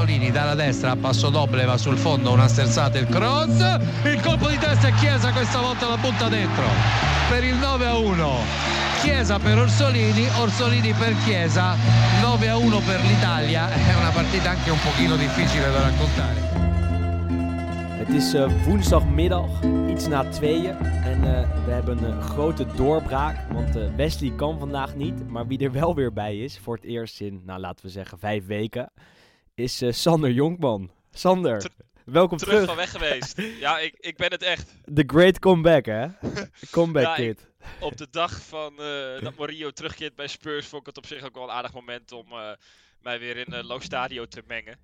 [0.00, 3.60] Orsolini dalla destra passo doble va sul fondo una sterzata il cross
[4.04, 6.64] il colpo di testa e Chiesa questa volta la butta dentro
[7.28, 8.30] per il 9 a 1
[9.02, 11.76] Chiesa per Orsolini Orsolini per Chiesa
[12.22, 16.48] 9 a 1 per l'Italia è una partita anche un pochino difficile da raccontare
[18.00, 20.76] Het is uh, woensdagmiddag, iets na tweeën.
[20.78, 23.36] En uh, we hebben een grote doorbraak.
[23.52, 25.28] Want uh, Wesley kan vandaag niet.
[25.28, 28.18] Maar wie er wel weer bij is, voor het eerst in, nou laten we zeggen,
[28.18, 28.92] vijf weken,
[29.62, 30.90] is Sander Jonkman.
[31.12, 31.70] Sander, Ter
[32.04, 32.52] welkom terug.
[32.52, 33.42] Terug van weg geweest.
[33.66, 34.74] ja, ik, ik ben het echt.
[34.94, 36.06] The great comeback, hè?
[36.70, 37.40] Comeback ja, kid.
[37.40, 38.76] Ik, op de dag van
[39.24, 42.12] dat Mario terugkeert bij Spurs vond ik het op zich ook wel een aardig moment
[42.12, 42.26] om
[43.02, 44.78] mij weer in uh, Stadio te mengen.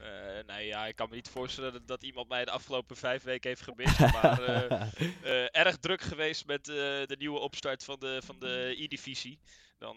[0.00, 0.06] Uh,
[0.46, 3.62] nee, ja, ik kan me niet voorstellen dat, iemand mij de afgelopen vijf weken heeft
[3.62, 3.98] gemist.
[3.98, 4.82] maar uh,
[5.24, 9.38] uh, erg druk geweest met de nieuwe opstart van de, van de E-divisie.
[9.78, 9.96] Dan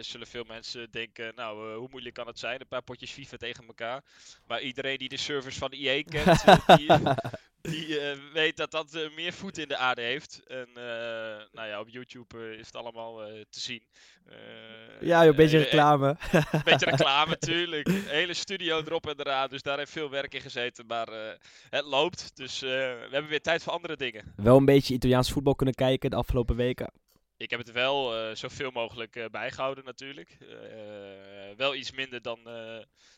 [0.00, 2.60] zullen veel mensen denken, nou, hoe moeilijk kan het zijn?
[2.60, 4.04] Een paar potjes FIFA tegen elkaar.
[4.46, 6.44] Maar iedereen die de servers van EA kent,
[6.76, 6.90] die,
[7.62, 7.98] die
[8.32, 10.42] weet dat dat meer voet in de aarde heeft.
[10.46, 10.68] En
[11.52, 13.16] nou ja, op YouTube is het allemaal
[13.50, 13.82] te zien.
[15.00, 16.16] ja, een beetje reclame.
[16.32, 17.88] Een beetje reclame, tuurlijk.
[18.06, 19.48] Hele studio erop en eraan.
[19.48, 20.86] Dus daar heeft veel werk in gezeten.
[20.86, 21.38] Maar
[21.70, 22.30] het loopt.
[22.36, 24.32] Dus we hebben weer tijd voor andere dingen.
[24.36, 26.92] Wel een beetje Italiaans voetbal kunnen kijken de afgelopen weken
[27.36, 30.36] ik heb het wel uh, zoveel mogelijk uh, bijgehouden natuurlijk.
[30.40, 30.48] Uh,
[31.56, 32.38] wel iets minder dan,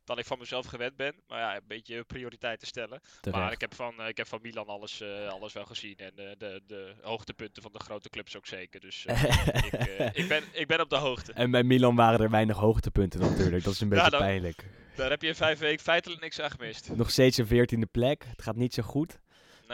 [0.05, 1.15] dan ik van mezelf gewend ben.
[1.29, 3.01] Maar ja, een beetje prioriteiten stellen.
[3.31, 5.97] Maar ik heb van, ik heb van Milan alles, alles wel gezien.
[5.97, 8.81] En de, de hoogtepunten van de grote clubs ook zeker.
[8.81, 9.05] Dus
[9.71, 9.73] ik,
[10.13, 11.33] ik, ben, ik ben op de hoogte.
[11.33, 13.65] En bij Milan waren er weinig hoogtepunten natuurlijk.
[13.65, 14.65] Dat is een beetje dan, pijnlijk.
[14.97, 16.97] Daar heb je in vijf weken feitelijk niks aan gemist.
[16.97, 18.25] Nog steeds een veertiende plek.
[18.29, 19.19] Het gaat niet zo goed.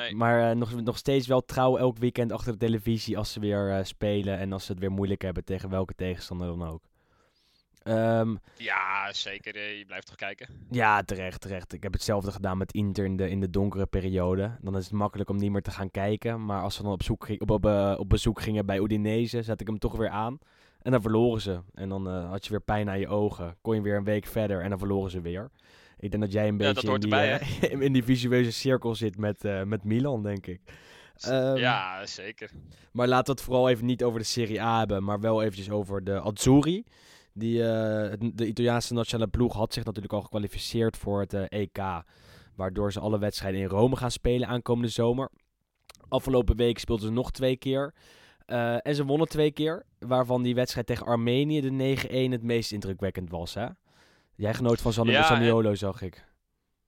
[0.00, 0.14] Nee.
[0.14, 3.68] Maar uh, nog, nog steeds wel trouw elk weekend achter de televisie als ze weer
[3.68, 6.82] uh, spelen en als ze het weer moeilijk hebben tegen welke tegenstander dan ook.
[7.84, 9.56] Um, ja, zeker.
[9.56, 10.48] Eh, je blijft toch kijken?
[10.70, 11.72] Ja, terecht, terecht.
[11.72, 14.56] Ik heb hetzelfde gedaan met Inter in de, in de donkere periode.
[14.60, 16.44] Dan is het makkelijk om niet meer te gaan kijken.
[16.44, 17.64] Maar als ze dan op, zoek op, op,
[17.98, 20.38] op bezoek gingen bij Udinese, zet ik hem toch weer aan.
[20.82, 21.60] En dan verloren ze.
[21.74, 23.56] En dan uh, had je weer pijn aan je ogen.
[23.60, 25.50] Kon je weer een week verder en dan verloren ze weer.
[26.00, 27.40] Ik denk dat jij een beetje in, die, erbij,
[27.72, 30.60] uh, in die visueuze cirkel zit met, uh, met Milan, denk ik.
[31.28, 32.50] Um, ja, zeker.
[32.92, 35.70] Maar laten we het vooral even niet over de Serie A hebben, maar wel eventjes
[35.70, 36.84] over de Azzurri.
[37.32, 37.64] Die, uh,
[38.18, 41.78] de Italiaanse nationale ploeg had zich natuurlijk al gekwalificeerd voor het EK.
[42.54, 45.30] Waardoor ze alle wedstrijden in Rome gaan spelen aankomende zomer.
[46.08, 47.94] Afgelopen week speelden ze nog twee keer.
[48.82, 49.86] en ze wonnen twee keer.
[49.98, 51.96] Waarvan die wedstrijd tegen Armenië, de
[52.28, 53.54] 9-1, het meest indrukwekkend was.
[53.54, 53.66] Hè?
[54.40, 56.24] Jij genoot van San ja, Saniolo, zag ik.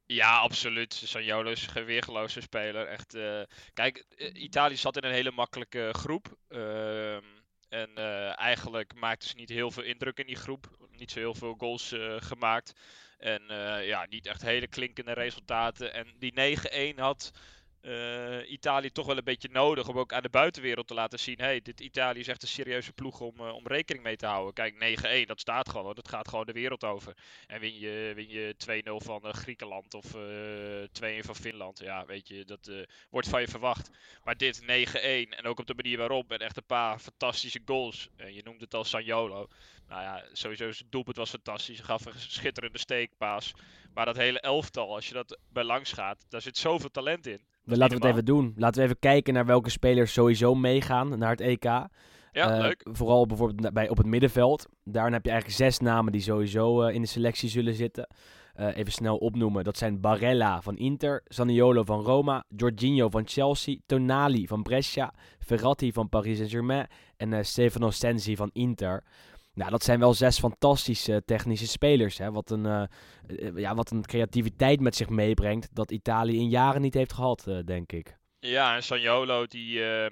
[0.06, 0.94] Ja, absoluut.
[0.94, 2.86] Saniolo is een weergeloze speler.
[2.86, 3.42] Echt, uh,
[3.74, 6.36] kijk, eh, Italië zat in een hele makkelijke groep.
[6.48, 7.14] Uh,
[7.68, 10.66] en uh, eigenlijk maakten ze niet heel veel indruk in die groep.
[10.90, 12.72] Niet zo heel veel goals gemaakt.
[13.18, 13.42] En
[13.84, 15.92] ja, niet echt hele klinkende resultaten.
[15.92, 16.56] En die
[16.94, 17.30] 9-1 had
[17.82, 21.38] uh, Italië toch wel een beetje nodig om ook aan de buitenwereld te laten zien:
[21.38, 24.54] hey, dit Italië is echt een serieuze ploeg om, uh, om rekening mee te houden.
[24.54, 27.16] Kijk, 9-1, dat staat gewoon, dat gaat gewoon de wereld over.
[27.46, 28.54] En win je, win je
[29.00, 30.14] 2-0 van uh, Griekenland of 2-1
[31.18, 32.70] van Finland, ja, weet je, dat
[33.10, 33.90] wordt van je verwacht.
[34.24, 38.08] Maar dit 9-1 en ook op de manier waarop, en echt een paar fantastische goals.
[38.16, 39.48] Je noemt het al Sanjolo.
[39.88, 41.76] Nou ja, sowieso zijn doelpunt was fantastisch.
[41.76, 43.52] Hij gaf een schitterende steekpaas.
[43.94, 47.44] Maar dat hele elftal, als je dat bij langs gaat, daar zit zoveel talent in.
[47.64, 48.52] Laten we het even doen.
[48.56, 51.64] Laten we even kijken naar welke spelers sowieso meegaan naar het EK.
[51.64, 51.88] Ja,
[52.32, 52.86] uh, leuk.
[52.92, 54.68] Vooral bijvoorbeeld bij, op het middenveld.
[54.84, 58.08] Daarin heb je eigenlijk zes namen die sowieso uh, in de selectie zullen zitten.
[58.60, 59.64] Uh, even snel opnoemen.
[59.64, 65.92] Dat zijn Barella van Inter, Zaniolo van Roma, Jorginho van Chelsea, Tonali van Brescia, Ferrati
[65.92, 66.86] van Paris Saint-Germain
[67.16, 69.04] en Stefano Sensi van Inter.
[69.54, 72.18] Nou, dat zijn wel zes fantastische technische spelers.
[72.18, 72.30] Hè?
[72.30, 76.94] Wat, een, uh, ja, wat een creativiteit met zich meebrengt dat Italië in jaren niet
[76.94, 78.16] heeft gehad, denk ik.
[78.38, 80.06] Ja, en Sanjolo die, uh,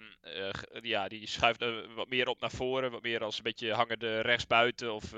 [0.80, 1.64] ja, die schuift
[1.94, 2.90] wat meer op naar voren.
[2.90, 5.14] Wat meer als een beetje hangende rechtsbuiten of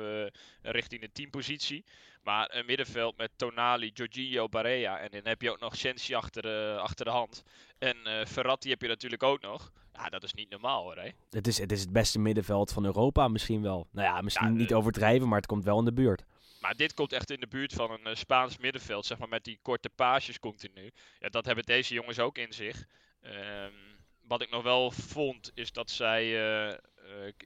[0.63, 1.85] richting de teampositie.
[2.23, 4.99] Maar een middenveld met Tonali, Giorgio, Barea.
[4.99, 7.43] En dan heb je ook nog Sensi achter achter de hand.
[7.79, 9.73] En Ferrati heb je natuurlijk ook nog.
[9.93, 10.97] Ja, dat is niet normaal hoor.
[10.97, 11.11] Hè?
[11.31, 13.89] Het, is, het is het beste middenveld van Europa misschien wel.
[13.91, 16.25] Nou ja, misschien niet overdrijven, maar het komt wel in de buurt.
[16.61, 19.45] Maar dit komt echt in de buurt van een uh, Spaans middenveld, zeg maar met
[19.45, 20.91] die korte paasjes continu.
[21.19, 22.87] Ja, dat hebben deze jongens ook in zich.
[23.25, 23.73] Um,
[24.23, 26.75] wat ik nog wel vond, is dat zij uh,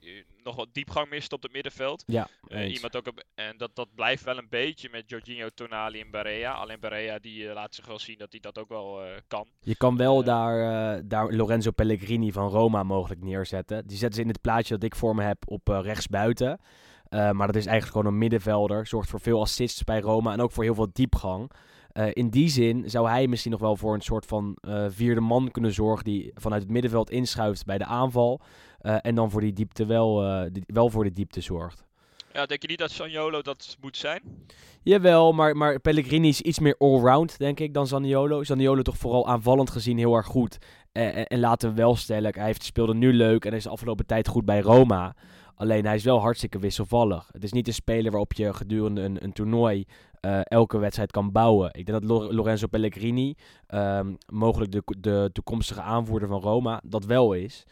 [0.03, 2.03] uh, nog wat diepgang mist op het middenveld.
[2.07, 5.99] Ja, uh, iemand ook op, en dat, dat blijft wel een beetje met Jorginho Tonali
[5.99, 6.51] en Barea.
[6.51, 9.47] Alleen Barea die laat zich wel zien dat hij dat ook wel kan.
[9.59, 13.87] Je kan wel daar, daar Lorenzo Pellegrini van Roma mogelijk neerzetten.
[13.87, 16.59] Die zetten ze in het plaatje dat ik voor me heb op rechtsbuiten.
[17.09, 18.87] Eh, maar dat is eigenlijk gewoon een middenvelder.
[18.87, 21.51] Zorgt voor veel assists bij Roma en ook voor heel veel diepgang.
[21.91, 25.21] Eh, in die zin zou hij misschien nog wel voor een soort van eh, vierde
[25.21, 26.05] man kunnen zorgen.
[26.05, 28.41] Die vanuit het middenveld inschuift bij de aanval.
[29.01, 30.15] En dan voor die diepte wel,
[30.51, 31.85] die, wel voor de diepte zorgt.
[32.33, 34.21] Ja, denk je niet dat Sanjolo dat moet zijn?
[34.83, 38.43] Jawel, maar, maar Pellegrini is iets meer allround, denk ik, dan Zaniolo.
[38.43, 40.57] Zaniolo toch vooral aanvallend gezien heel erg goed.
[40.91, 44.05] En, en, laten we wel stellen, hij heeft, speelde nu leuk en is de afgelopen
[44.05, 45.15] tijd goed bij Roma.
[45.55, 47.29] Alleen hij is wel hartstikke wisselvallig.
[47.31, 49.85] Het is niet een speler waarop je gedurende een, een toernooi
[50.21, 51.69] uh, elke wedstrijd kan bouwen.
[51.73, 53.35] Ik denk dat Lorenzo Pellegrini,
[53.67, 57.65] um, mogelijk de, de toekomstige aanvoerder van Roma, dat wel is.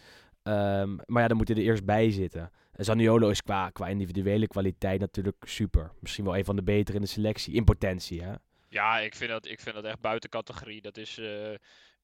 [0.48, 2.52] Um, maar ja, dan moet hij er eerst bij zitten.
[2.76, 5.92] Zaniolo is qua, qua individuele kwaliteit natuurlijk super.
[6.00, 7.54] Misschien wel een van de betere in de selectie.
[7.54, 8.34] In potentie, hè?
[8.70, 10.82] Ja, ik vind dat, ik vind dat echt buiten categorie.
[10.82, 11.52] Dat is, uh,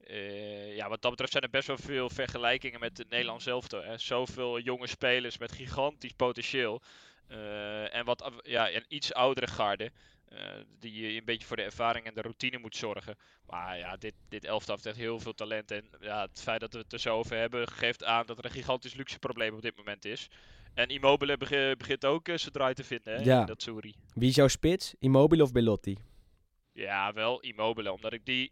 [0.07, 3.83] uh, ja, wat dat betreft zijn er best wel veel vergelijkingen met het Nederlands elftal.
[3.83, 3.97] Hè.
[3.97, 6.81] Zoveel jonge spelers met gigantisch potentieel.
[7.31, 9.91] Uh, en wat ja, een iets oudere garde.
[10.79, 13.17] Die je een beetje voor de ervaring en de routine moet zorgen.
[13.45, 15.71] Maar ja, dit, dit elftal heeft echt heel veel talent.
[15.71, 18.45] En ja, het feit dat we het er zo over hebben, geeft aan dat er
[18.45, 20.29] een gigantisch luxe probleem op dit moment is.
[20.73, 21.37] En Immobile
[21.77, 23.45] begint ook uh, zijn draai te vinden, hè, ja.
[23.45, 23.95] dat Suri.
[24.13, 24.95] Wie is jouw spits?
[24.99, 25.97] Immobile of Belotti?
[26.73, 28.51] Ja, wel Immobile, omdat ik die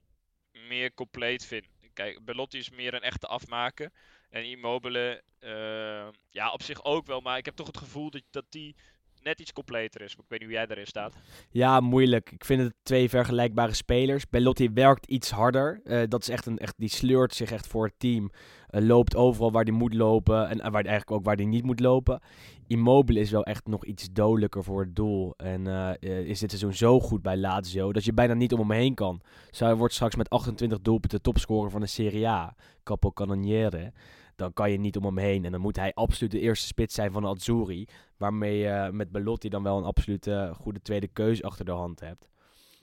[0.68, 1.66] meer compleet vind.
[1.94, 3.92] Kijk, Belotti is meer een echte afmaker.
[4.30, 7.22] En Immobile, uh, ja, op zich ook wel.
[7.22, 8.76] Maar ik heb toch het gevoel dat, dat die
[9.24, 10.12] net iets completer is.
[10.12, 11.16] ik weet niet hoe jij daarin staat.
[11.50, 12.32] Ja, moeilijk.
[12.32, 14.30] Ik vind het twee vergelijkbare spelers.
[14.30, 15.82] Belotti werkt iets harder.
[15.84, 18.30] Uh, dat is echt een, echt, die sleurt zich echt voor het team.
[18.70, 20.50] Uh, loopt overal waar hij moet lopen.
[20.50, 22.22] En waar, eigenlijk ook waar hij niet moet lopen.
[22.68, 25.34] Immobile is wel echt nog iets dodelijker voor het doel.
[25.38, 25.68] En
[26.02, 29.22] is dit seizoen zo goed bij Lazio dat je bijna niet om hem heen kan.
[29.50, 32.56] Zij wordt straks met 28 doelpunten topscorer van de Serie A.
[32.84, 33.94] Capo Cannoniere
[34.40, 35.46] dan kan je niet om hem heen.
[35.46, 37.88] En dan moet hij absoluut de eerste spits zijn van Azzurri.
[38.18, 42.30] Waarmee je met Belotti dan wel een absolute goede tweede keuze achter de hand hebt.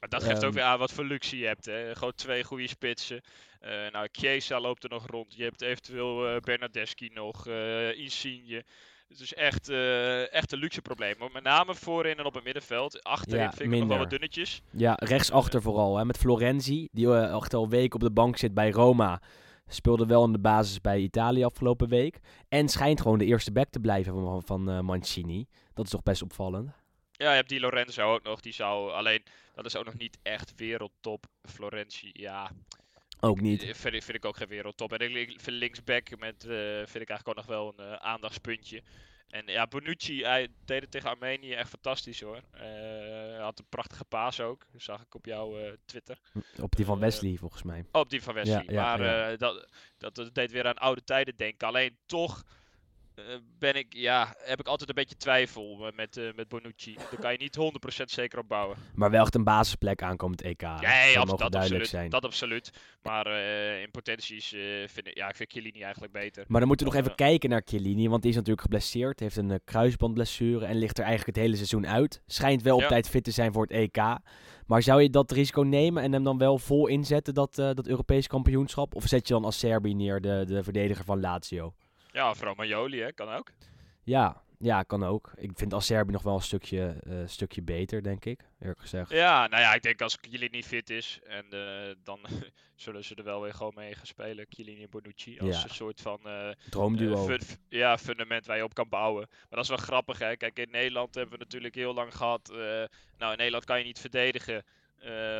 [0.00, 1.64] Maar dat geeft ook ehm, weer aan wat voor luxe je hebt.
[1.64, 1.94] Hè?
[1.94, 3.20] Gewoon twee goede spitsen.
[3.62, 5.34] Uh, nou, Chiesa loopt er nog rond.
[5.34, 8.64] Je hebt eventueel uh, Bernardeschi nog, uh, Insigne.
[9.08, 9.68] Het is echt,
[10.30, 11.14] echt een luxe probleem.
[11.18, 13.04] Maar met name voorin en op het middenveld.
[13.04, 14.62] Achterin ja, vind ik nog wel wat dunnetjes.
[14.70, 15.96] Ja, rechtsachter vooral.
[15.96, 19.20] Hè, met Florenzi, die echt al weken op de bank zit bij Roma.
[19.68, 22.18] Speelde wel in de basis bij Italië afgelopen week.
[22.48, 25.46] En schijnt gewoon de eerste back te blijven van, van uh, Mancini.
[25.74, 26.70] Dat is toch best opvallend.
[27.12, 28.40] Ja, je hebt die Lorenzo ook nog.
[28.40, 29.22] Die zou alleen,
[29.54, 31.26] dat is ook nog niet echt wereldtop.
[31.42, 32.50] Florentie, ja.
[33.20, 33.62] Ook niet.
[33.62, 34.92] Vind, vind ik ook geen wereldtop.
[34.92, 38.82] En ik vind linksback met, uh, vind ik eigenlijk ook nog wel een uh, aandachtspuntje.
[39.26, 42.37] En ja, Bonucci, hij deed het tegen Armenië echt fantastisch hoor.
[42.55, 46.19] Uh, hij had een prachtige paas ook, dat zag ik op jouw uh, Twitter.
[46.61, 47.84] Op die van eh, Wesley volgens mij.
[47.93, 49.67] op die van Wesley, ja, maar Dat,
[49.99, 51.69] dat deed weer aan oude tijden denken.
[51.69, 52.52] Alleen toch eh,
[53.58, 56.94] ben ik, ja, heb ik altijd een beetje twijfel met, uh, met Bonucci.
[56.94, 57.56] Daar kan je niet
[58.02, 58.76] 100% zeker op bouwen.
[58.94, 60.60] Maar wel echt een basisplek aankomend EK.
[60.60, 62.10] Ja, dat, dat absoluut, zijn.
[62.10, 62.70] dat absoluut.
[63.02, 64.48] Maar uh, in potenties
[64.86, 66.44] vind ik, ja, ik vind Chiellini eigenlijk beter.
[66.48, 69.20] Maar dan moeten we nog even kijken naar Chiellini, want die is natuurlijk geblesseerd.
[69.20, 72.22] Heeft een kruisbandblessure en ligt er eigenlijk het hele seizoen uit.
[72.26, 73.96] Schijnt wel op tijd fit te zijn voor het EK.
[74.66, 78.26] Maar zou je dat risico nemen en hem dan wel vol inzetten, dat, dat Europees
[78.26, 78.94] kampioenschap?
[78.94, 81.74] Of zet je dan als Serbi neer, de, de verdediger van Lazio?
[82.16, 83.12] Ja, of Romagnoli, hè?
[83.12, 83.50] kan ook.
[84.02, 85.32] Ja, ja, kan ook.
[85.36, 89.10] Ik vind Acerbi nog wel een stukje, uh, stukje beter, denk ik, eerlijk gezegd.
[89.10, 92.20] Ja, nou ja, ik denk als Chiellini niet fit is, en uh, dan
[92.75, 96.00] zullen ze er wel weer gewoon mee gaan spelen, Chiellini en Bonucci, als een soort
[96.00, 97.37] van uh, droomduo.
[97.68, 99.26] ja, fundament waar je op kan bouwen.
[99.30, 100.37] Maar dat is wel grappig, hè.
[100.37, 102.49] Kijk, in Nederland hebben we natuurlijk heel lang gehad,
[103.18, 104.64] nou, in Nederland kan je niet verdedigen.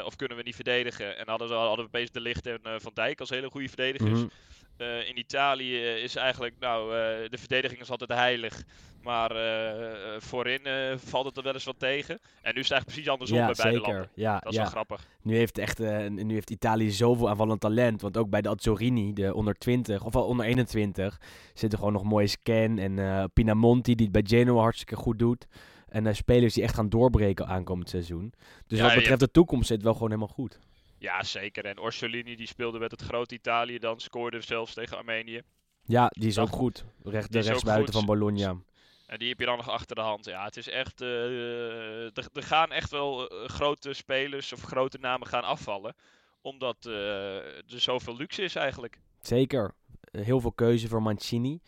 [0.04, 1.16] of kunnen we niet verdedigen.
[1.16, 4.21] En hadden, we, hadden we opeens De Licht en Van Dijk als hele goede verdedigers.
[4.21, 4.30] Mm
[4.78, 6.97] uh, in Italië is eigenlijk, nou, uh,
[7.28, 8.62] de verdediging is altijd heilig.
[9.02, 10.61] Maar uh, voorin
[10.99, 12.18] valt het er wel eens wat tegen.
[12.42, 13.92] En nu is het eigenlijk precies andersom ja, bij beide zeker.
[13.92, 14.11] landen.
[14.14, 14.62] Ja, dat is ja.
[14.62, 15.06] wel grappig.
[15.23, 15.78] Nu heeft, echt,
[16.09, 18.00] nu heeft Italië zoveel aanvallend talent.
[18.00, 21.21] Want ook bij de Azzorini, de onder 20, of wel onder 21,
[21.54, 22.78] zitten gewoon nog mooie Scan.
[22.78, 25.47] En Pinamonti, die het bij Genoa hartstikke goed doet.
[25.88, 28.33] En spelers die echt gaan doorbreken aankomend seizoen.
[28.66, 30.59] Dus wat betreft de toekomst zit het wel gewoon helemaal goed.
[31.06, 31.64] Ja, zeker.
[31.64, 35.42] En Orsolini die speelde met het grote Italië dan, scoorde zelfs tegen Armenië.
[35.84, 36.84] Ja, die is ook goed.
[37.02, 38.56] Recht, de rechtsbuiten van Bologna.
[39.06, 40.25] En die heb je dan nog achter de hand.
[40.25, 41.00] Ja, het is echt.
[41.00, 45.94] Uh, er, er, gaan echt wel uh, grote spelers of grote namen gaan afvallen.
[46.40, 49.00] Omdat uh, er zoveel luxe is eigenlijk.
[49.20, 49.75] Zeker.
[50.10, 51.60] Heel veel keuze voor Mancini.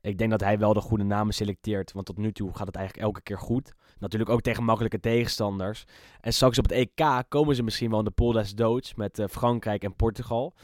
[0.00, 1.92] Ik denk dat hij wel de goede namen selecteert.
[1.92, 3.72] Want tot nu toe gaat het eigenlijk elke keer goed.
[3.98, 5.84] Natuurlijk ook tegen makkelijke tegenstanders.
[6.20, 9.18] En straks op het EK komen ze misschien wel in de pool des doods met
[9.18, 10.54] uh, Frankrijk en Portugal.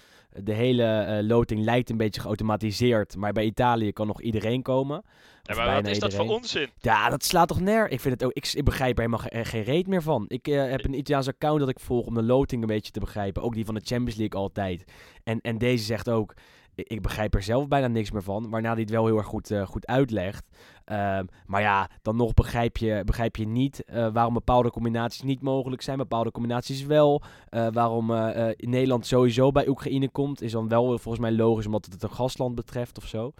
[0.42, 5.02] De hele eh, loting lijkt een beetje geautomatiseerd, maar bij Italië kan nog iedereen komen.
[5.42, 6.68] Ja, maar wat is dat voor onzin?
[6.78, 7.90] Ja, dat slaat toch neer.
[7.90, 10.24] Ik, vind het ook, ik, ik begrijp er helemaal ge- geen reet meer van.
[10.28, 13.00] Ik eh, heb een Italiaans account dat ik volg om de loting een beetje te
[13.00, 13.42] begrijpen.
[13.42, 14.84] Ook die van de Champions League altijd.
[15.24, 16.34] En, en deze zegt ook,
[16.74, 18.50] ik, begrijp er zelf bijna niks meer van.
[18.50, 20.44] Waarna hij het wel heel erg goed, eh, goed uitlegt.
[20.84, 25.42] Ehm, maar ja, dan nog begrijp je, begrijp je niet eh, waarom bepaalde combinaties niet
[25.42, 25.96] mogelijk zijn.
[25.98, 27.22] Bepaalde combinaties wel.
[27.48, 30.42] Eh, waarom eh, eh, Nederland sowieso bij Oekraïne komt.
[30.42, 33.32] Is dan wel volgens mij logisch omdat het een gastland betreft of zo.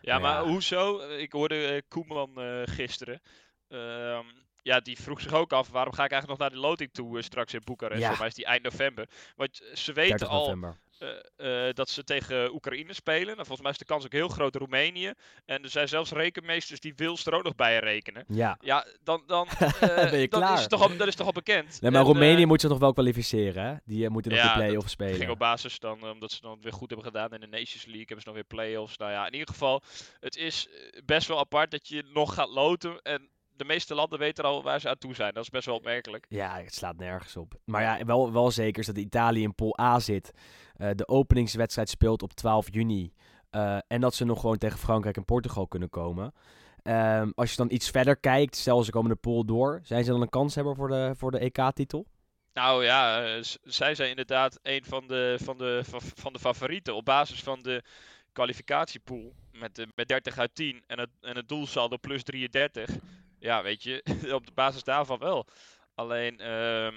[0.00, 0.50] Ja, Maar maar ja.
[0.50, 1.00] hoezo?
[1.00, 3.20] Ik hoorde Koeman eh, gisteren.
[3.68, 4.24] Ehm,
[4.62, 7.22] ja, die vroeg zich ook af, waarom ga ik eigenlijk nog naar de loting toe
[7.22, 8.00] straks in Boekarest?
[8.00, 8.06] Ja.
[8.06, 9.08] Volgens mij is die eind november.
[9.36, 10.76] Want ze weten 30 al november.
[11.02, 13.28] Eh, eh, dat ze tegen Oekraïne spelen.
[13.28, 15.12] En volgens mij is de kans ook heel groot Roemenië.
[15.44, 18.24] En er zijn zelfs rekenmeesters die Wils er ook nog bij rekenen.
[18.28, 18.58] Ja.
[18.60, 19.48] Ja, dan, dan,
[19.80, 20.58] eh, Ben je klaar?
[20.58, 21.80] Is toch al, dat is toch al bekend.
[21.80, 23.74] Nee, maar En, Roemenië moet zich nog wel kwalificeren, hè?
[23.84, 25.14] Die moeten nog Ja, de dat play-off spelen.
[25.14, 28.06] ging op basis dan, omdat ze dan weer goed hebben gedaan in de Nations League,
[28.06, 28.96] hebben ze nog weer play-offs.
[28.96, 29.82] Nou ja, in ieder geval,
[30.20, 30.68] het is
[31.04, 33.02] best wel apart dat je nog gaat loten.
[33.02, 33.30] En
[33.62, 35.34] de meeste landen weten al waar ze aan toe zijn.
[35.34, 36.26] Dat is best wel opmerkelijk.
[36.28, 37.54] Ja, het slaat nergens op.
[37.64, 40.32] Maar ja, wel, wel zeker is dat Italië in Pool A zit.
[40.76, 43.12] Eh, de openingswedstrijd speelt op 12 juni.
[43.50, 46.34] Eh, en dat ze nog gewoon tegen Frankrijk en Portugal kunnen komen.
[46.82, 49.80] Ehm, als je dan iets verder kijkt, stel ze komen de pool door.
[49.82, 52.06] Zijn ze dan een kans hebben voor de, voor de EK-titel?
[52.52, 55.80] Nou ja, eh, zij zijn inderdaad een van de, van, de,
[56.14, 57.82] van, de favorieten op basis van de
[58.32, 59.32] kwalificatiepool.
[59.52, 62.90] Met, met 30 uit 10 en het, en het doelsaldo plus 33.
[63.42, 64.02] Ja, weet je,
[64.38, 65.46] op de basis daarvan wel.
[65.94, 66.88] Alleen, eh,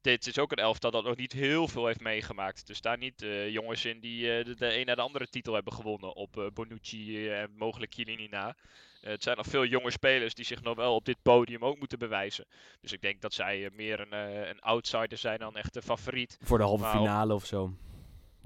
[0.00, 2.68] dit is ook een elftal dat nog niet heel veel heeft meegemaakt.
[2.68, 5.54] Er staan niet eh, jongens in die eh, de, de een na de andere titel
[5.54, 8.56] hebben gewonnen op eh, Bonucci en mogelijk Chiellini na.
[9.00, 11.98] Het zijn nog veel jonge spelers die zich nog wel op dit podium ook moeten
[11.98, 12.46] bewijzen.
[12.80, 14.12] Dus ik denk dat zij meer een,
[14.48, 16.38] een outsider zijn dan echt een favoriet.
[16.42, 17.72] Voor de halve Maar op- finale of zo,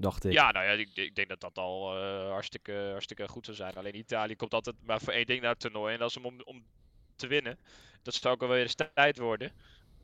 [0.01, 0.31] dacht ik.
[0.31, 3.73] Ja, nou ja, ik, ik denk dat dat al eh, hartstikke, hartstikke goed zou zijn.
[3.75, 5.93] Alleen Italië komt altijd maar voor één ding naar het toernooi.
[5.93, 6.63] En dat is om, om,
[7.15, 7.57] te winnen.
[8.03, 9.51] Dat zou ook alweer eens tijd worden.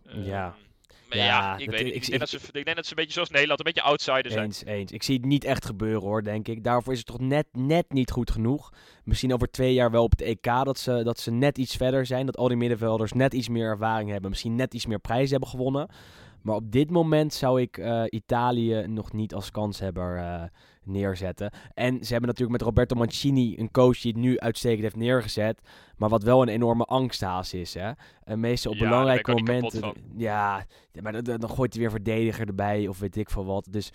[0.04, 0.46] Ja.
[0.46, 0.66] Ehm,
[1.10, 1.88] Maar Ja, ja, ik weet niet.
[1.88, 3.66] ik- Ik, ik- denk dat ze, ik denk dat ze een beetje zoals Nederland, een
[3.66, 4.44] beetje outsider zijn.
[4.46, 4.92] Eens, eens.
[4.92, 6.64] Ik zie het niet echt gebeuren hoor, denk ik.
[6.64, 8.74] Daarvoor is het toch net, net niet goed genoeg.
[9.04, 12.06] Misschien over twee jaar wel op het EK dat ze, dat ze net iets verder
[12.06, 12.26] zijn.
[12.26, 14.30] Dat al die middenvelders net iets meer ervaring hebben.
[14.30, 15.88] Misschien net iets meer prijzen hebben gewonnen.
[16.42, 20.44] Maar op dit moment zou ik eh, Italië nog niet als kanshebber eh
[20.88, 21.52] neerzetten.
[21.74, 25.62] En ze hebben natuurlijk met Roberto Mancini een coach die het nu uitstekend heeft neergezet.
[25.98, 27.74] Maar wat wel een enorme angsthaas is.
[27.74, 27.92] Hè?
[28.24, 29.94] En meestal op Ja, belangrijke momenten.
[30.18, 30.66] Ja,
[31.02, 33.68] maar dan, dan gooit hij weer verdediger erbij of weet ik veel wat.
[33.70, 33.92] Dus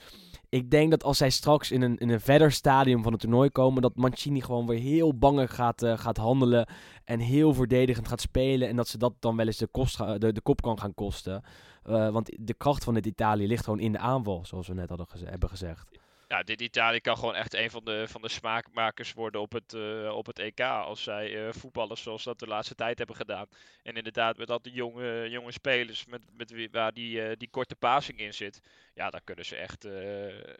[0.48, 3.50] ik denk dat als zij straks in een, in een verder stadium van het toernooi
[3.50, 6.68] komen, dat Mancini gewoon weer heel bangig gaat, eh, gaat handelen
[7.04, 8.68] en heel verdedigend gaat spelen.
[8.68, 11.42] En dat ze dat dan wel eens de, kost de kop kan gaan kosten.
[11.84, 14.88] Eh, want de kracht van dit Italië ligt gewoon in de aanval, zoals we net
[14.88, 15.88] hadden geze- hebben gezegd.
[16.28, 19.74] Ja, dit Italië kan gewoon echt een van de, van de smaakmakers worden op het,
[19.74, 20.60] eh, op het EK.
[20.60, 23.46] Als zij eh, voetballen zoals dat de laatste tijd hebben gedaan.
[23.82, 28.18] En inderdaad, met al die jonge, jonge spelers met, met waar die, die korte passing
[28.18, 28.60] in zit.
[28.94, 29.82] Ja, dan kunnen ze echt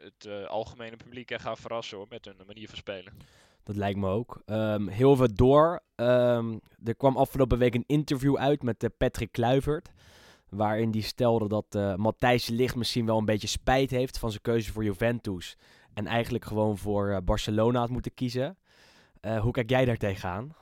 [0.03, 3.13] het algemene publiek echt gaan verrassen hoor, met hun manier van spelen.
[3.63, 4.41] Dat lijkt me ook.
[4.45, 5.81] Ehm, heel veel door.
[5.95, 9.89] Ehm, er kwam afgelopen week een interview uit met Patrick Kluivert.
[10.53, 14.29] Waarin die stelde dat eh Matthijs de Ligt misschien wel een beetje spijt heeft van
[14.29, 15.57] zijn keuze voor Juventus.
[15.93, 18.57] En eigenlijk gewoon voor eh, Barcelona had moeten kiezen.
[19.19, 20.55] Eh, hoe kijk jij daar tegenaan?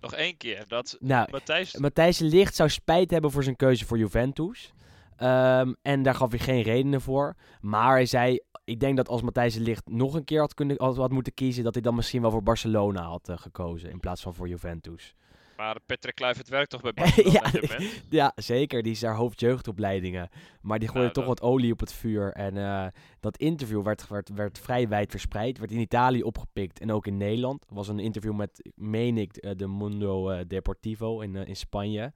[0.00, 1.76] Nog één keer, dat Nou, Matthijs...
[1.76, 4.72] Matthijs de Ligt zou spijt hebben voor zijn keuze voor Juventus.
[5.16, 7.36] Ehm, en daar gaf hij geen redenen voor.
[7.60, 10.76] Maar hij zei, ik denk dat als Matthijs de Ligt nog een keer had, kunnen,
[10.82, 14.22] had, had moeten kiezen, dat hij dan misschien wel voor Barcelona had gekozen in plaats
[14.22, 15.14] van voor Juventus.
[15.60, 18.02] Maar Patrick Kluivert werkt toch bij Barcelona Ja, op dit moment?
[18.20, 18.82] Ja, zeker.
[18.82, 20.28] Die is daar hoofdjeugdopleidingen.
[20.60, 22.32] Maar die gooide Nou, toch wat olie op het vuur.
[22.32, 22.86] En eh,
[23.20, 25.58] dat interview werd, werd, werd vrij wijd verspreid.
[25.58, 27.64] Werd in Italië opgepikt en ook in Nederland.
[27.68, 32.12] Er was een interview met, meen ik, eh, de Mundo eh, Deportivo in, in Spanje.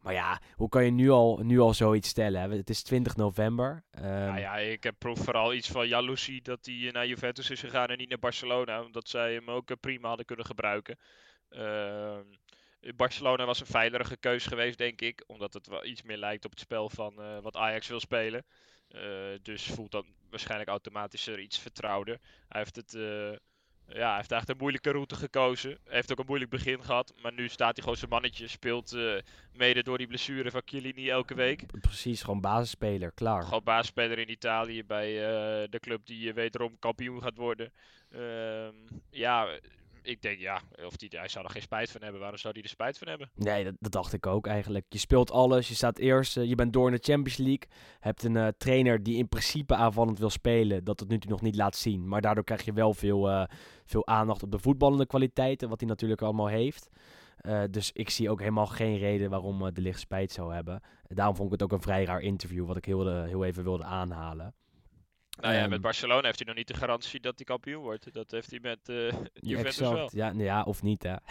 [0.00, 2.40] Maar ja, hoe kan je nu al, nu al zoiets stellen?
[2.40, 2.56] Hè?
[2.56, 3.84] Het is 20 november.
[3.90, 7.86] Ehm, Nou ja, ik heb vooral iets van jaloezie dat hij naar Juventus is gegaan
[7.86, 8.84] en niet naar Barcelona.
[8.84, 10.98] Omdat zij hem ook prima hadden kunnen gebruiken.
[11.48, 12.24] Ehm,
[12.96, 15.24] Barcelona was een veilige keus geweest, denk ik.
[15.26, 18.44] Omdat het wel iets meer lijkt op het spel van eh, wat Ajax wil spelen.
[18.88, 19.00] Eh,
[19.42, 22.18] dus voelt dan waarschijnlijk automatisch er iets vertrouwder.
[22.48, 22.94] Hij heeft het...
[22.94, 23.32] eh,
[23.86, 25.70] ja, hij heeft eigenlijk een moeilijke route gekozen.
[25.84, 27.14] Hij heeft ook een moeilijk begin gehad.
[27.22, 28.48] Maar nu staat hij gewoon zijn mannetje.
[28.48, 29.14] Speelt eh,
[29.52, 31.80] mede door die blessure van Chiellini elke week.
[31.80, 33.42] Precies, gewoon basisspeler, klaar.
[33.42, 35.12] Gewoon baasspeler in Italië bij
[35.68, 37.72] de club die eh, wederom kampioen gaat worden.
[38.10, 38.74] Ehm,
[39.10, 39.58] ja,
[40.02, 42.20] ik denk ja, of die, hij zou er geen spijt van hebben.
[42.20, 43.30] Waarom zou hij er spijt van hebben?
[43.34, 44.84] Nee, dat, dacht ik ook eigenlijk.
[44.88, 47.68] Je speelt alles, je staat eerst, je bent door in de Champions League.
[48.00, 51.56] Hebt een uh, trainer die in principe aanvallend wil spelen, dat het nu nog niet
[51.56, 52.08] laat zien.
[52.08, 53.44] Maar daardoor krijg je wel veel, uh,
[53.84, 56.88] veel aandacht op de voetballende kwaliteiten, wat hij natuurlijk allemaal heeft.
[57.70, 60.80] Dus ik zie ook helemaal geen reden waarom de licht spijt zou hebben.
[61.02, 63.84] Daarom vond ik het ook een vrij raar interview, wat ik heel, heel even wilde
[63.84, 64.54] aanhalen.
[65.40, 68.12] Nou ja, met Barcelona heeft hij nog niet de garantie dat hij kampioen wordt.
[68.12, 69.92] Dat heeft hij met uh, Juventus exact.
[69.94, 70.10] wel.
[70.12, 71.14] Ja, ja, of niet hè.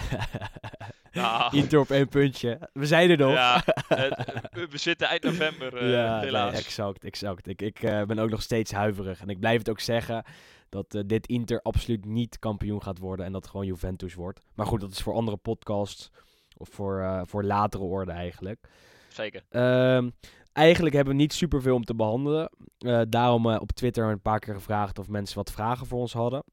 [1.12, 1.55] Nou.
[1.58, 2.70] Inter op één puntje.
[2.74, 3.34] We zijn er nog.
[3.34, 6.51] Ja, we, we zitten eind november uh, ja, helaas.
[6.51, 7.48] Nee, exact, exact.
[7.48, 9.22] Ik, ik uh, ben ook nog steeds huiverig.
[9.22, 10.24] En ik blijf het ook zeggen
[10.70, 13.25] dat uh, dit Inter absoluut niet kampioen gaat worden.
[13.25, 14.41] En dat gewoon Juventus wordt.
[14.53, 16.12] Maar goed, dat is voor andere podcasts.
[16.58, 18.67] Of voor, voor latere orde eigenlijk.
[19.08, 19.43] Zeker.
[19.50, 20.10] Ehm,
[20.53, 22.50] eigenlijk hebben we niet superveel om te behandelen.
[22.79, 26.13] Uh, daarom uh, op Twitter een paar keer gevraagd of mensen wat vragen voor ons
[26.13, 26.43] hadden.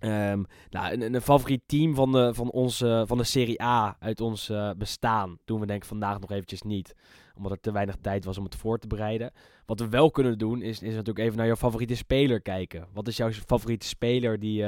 [0.00, 4.20] Um, nou, een, een, favoriet team van de, van, onze, van de Serie A uit
[4.20, 6.94] ons bestaan doen we denk ik vandaag nog eventjes niet.
[7.36, 9.32] Omdat er te weinig tijd was om het voor te bereiden.
[9.66, 12.86] Wat we wel kunnen doen is, is natuurlijk even naar jouw favoriete speler kijken.
[12.92, 14.64] Wat is jouw favoriete speler die,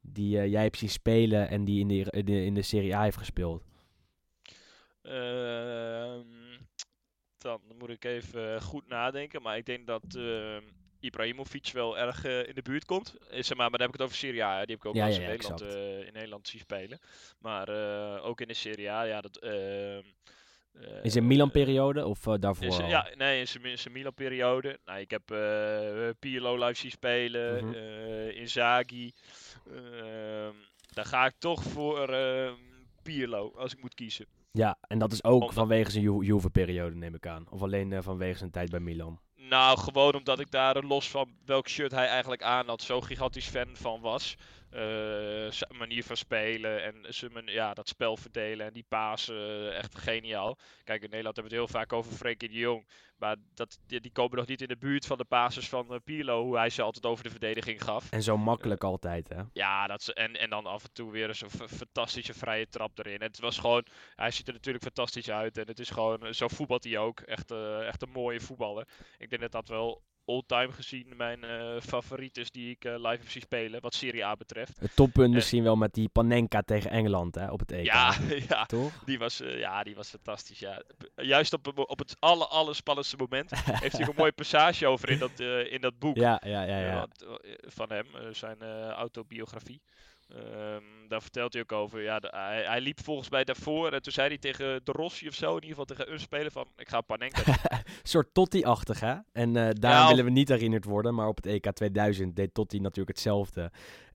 [0.00, 3.02] die jij hebt zien spelen en die in de, in de, in de Serie A
[3.02, 3.62] heeft gespeeld?
[5.02, 6.45] Ehm,
[7.38, 9.42] dan moet ik even goed nadenken.
[9.42, 10.56] Maar ik denk dat uh,
[11.00, 13.14] Ibrahimovic wel erg uh, in de buurt komt.
[13.30, 14.58] Is, maar, maar dan heb ik het over Serie A.
[14.58, 14.64] Hè.
[14.64, 16.98] Die heb ik ook ja, wel eens ja, in, Nederland, uh, in Nederland zien spelen.
[17.38, 17.68] Maar
[18.22, 19.36] ook in de Serie A, ja, dat...
[19.36, 20.02] ehm,
[21.02, 22.84] in zijn Milan-periode of daarvoor?
[22.84, 24.78] Ja, nee, in zijn, zijn Milan-periode.
[24.84, 25.22] Nou, ik heb
[26.18, 28.28] Pirlo live zien spelen, mm -hmm.
[28.28, 29.12] Inzaghi.
[29.70, 30.54] Ehm,
[30.92, 32.16] daar ga ik toch voor
[33.02, 34.26] Pirlo, als ik moet kiezen.
[34.56, 35.54] Ja, en dat is ook omdat...
[35.54, 37.46] vanwege zijn Ju Juve-periode, neem ik aan.
[37.50, 39.20] Of alleen uh, vanwege zijn tijd bij Milan.
[39.36, 43.48] Nou, gewoon omdat ik daar los van welk shirt hij eigenlijk aan had, zo gigantisch
[43.48, 44.36] fan van was.
[44.76, 49.76] Uh, zijn manier van spelen en zijn, ja, dat spel verdelen en die pasen, uh,
[49.76, 50.58] echt geniaal.
[50.84, 52.86] Kijk, in Nederland hebben we het heel vaak over Frenkie de Jong.
[53.16, 55.98] Maar dat, die, die, komen nog niet in de buurt van de pases van uh,
[56.04, 58.10] Pirlo, hoe hij ze altijd over de verdediging gaf.
[58.10, 59.42] En zo makkelijk altijd, hè?
[59.52, 63.18] Ja, dat is, en, en dan af en toe weer zo'n fantastische vrije trap erin.
[63.18, 65.58] En het was gewoon, hij ziet er natuurlijk fantastisch uit.
[65.58, 67.20] En het is gewoon, zo voetbalt hij ook.
[67.20, 67.50] Echt,
[67.86, 68.88] echt een mooie voetballer.
[69.18, 73.08] Ik denk dat dat wel all-time gezien mijn uh, favoriet is die ik uh, live
[73.08, 74.80] heb zien spelen, wat Serie A betreft.
[74.80, 77.84] Het toppunt misschien wel met die Panenka tegen Engeland hè, op het EK.
[77.84, 78.14] Ja,
[78.48, 79.04] ja toch?
[79.04, 80.58] Die was, uh, ja, die was fantastisch.
[80.58, 80.82] Ja.
[81.16, 83.50] Juist op, op het aller, aller spannendste moment
[83.82, 86.16] heeft hij een mooie passage over in dat, in dat boek.
[86.16, 86.78] Ja, ja, ja.
[86.78, 87.06] ja.
[87.66, 88.62] van hem, zijn
[88.92, 89.80] autobiografie.
[90.34, 92.02] Um, daar vertelt hij ook over.
[92.02, 95.28] Ja, de, hij, hij, liep volgens mij daarvoor en toen zei hij tegen de Rossi
[95.28, 99.00] of zo, in ieder geval tegen een speler van, ik ga Panenka Een soort Totti-achtig,
[99.00, 99.14] hè?
[99.32, 102.54] En uh, daar ja, willen we niet herinnerd worden, maar op het EK 2000 deed
[102.54, 103.70] Totti natuurlijk hetzelfde.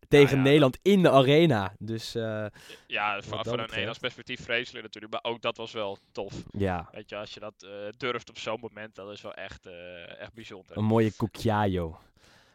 [0.07, 1.75] Tegen ja, Nederland in de arena.
[1.79, 2.45] Dus, uh,
[2.87, 6.43] ja, van, van een Nederlands perspectief vreselijk natuurlijk, maar ook dat was wel tof.
[6.51, 6.89] Ja.
[6.91, 9.67] Weet je, als je dat uh, durft op zo'n moment, dat is wel echt,
[10.19, 10.77] echt bijzonder.
[10.77, 11.99] Een mooie Cucchiaio.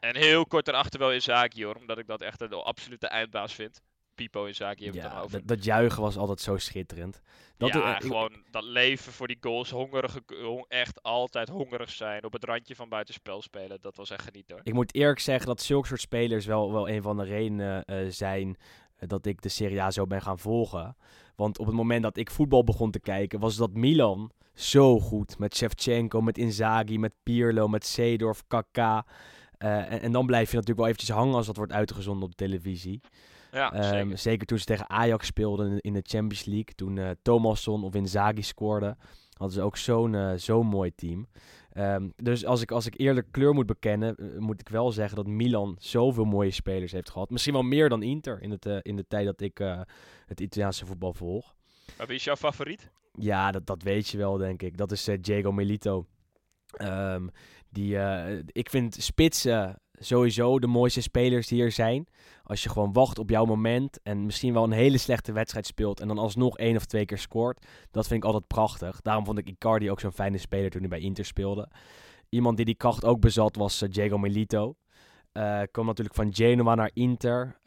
[0.06, 3.80] En heel kort daarachter wel Inzaghi hoor, omdat ik dat echt een absolute eindbaas vind.
[4.14, 5.38] Pipo Inzaghi hebben ja, het dan over.
[5.38, 7.20] Dat, dat juichen was altijd zo schitterend.
[7.56, 10.18] Dat ja, uh, gewoon dat leven voor die goals, hongerig,
[10.68, 14.64] echt altijd hongerig zijn, op het randje van buitenspel spelen, dat was echt genieten hoor.
[14.64, 18.10] Ik moet eerlijk zeggen dat zulke soort spelers wel, wel een van de redenen uh,
[18.10, 18.56] zijn
[18.98, 20.96] dat ik de Serie A zo ben gaan volgen.
[21.36, 25.38] Want op het moment dat ik voetbal begon te kijken, was dat Milan zo goed.
[25.38, 29.04] Met Shevchenko, met Inzaghi, met Pirlo, met Seedorf, Kaká.
[29.58, 32.34] Uh, en, en, dan blijf je natuurlijk wel eventjes hangen als dat wordt uitgezonden op
[32.34, 33.00] televisie.
[33.52, 34.46] Ja, um, zeker.
[34.46, 36.74] toen ze tegen Ajax speelden in de Champions League.
[36.74, 38.96] Toen uh, Thomasson of Inzaghi scoorde.
[39.32, 41.28] Hadden ze ook zo'n uh, zo'n mooi team.
[41.74, 45.16] Um, dus als ik, als ik eerlijk kleur moet bekennen, uh, moet ik wel zeggen
[45.16, 47.30] dat Milan zoveel mooie spelers heeft gehad.
[47.30, 49.58] Misschien wel meer dan Inter in, het, in de tijd dat ik
[50.26, 51.54] het Italiaanse voetbal volg.
[51.98, 52.90] Maar wie is jouw favoriet?
[53.12, 54.76] Ja, dat, dat weet je wel, denk ik.
[54.76, 56.06] Dat is Diego Milito.
[56.82, 57.30] Um,
[57.76, 62.06] die, uh, ik vind spitsen sowieso de mooiste spelers die er zijn.
[62.42, 66.00] Als je gewoon wacht op jouw moment en misschien wel een hele slechte wedstrijd speelt
[66.00, 67.66] en dan alsnog één of twee keer scoort.
[67.90, 69.00] Dat vind ik altijd prachtig.
[69.00, 71.68] Daarom vond ik Icardi ook zo'n fijne speler toen hij bij Inter speelde.
[72.28, 74.76] Iemand die die kracht ook bezat was uh, Diego Milito.
[75.32, 77.60] Uh, kwam natuurlijk van Genoa naar Inter.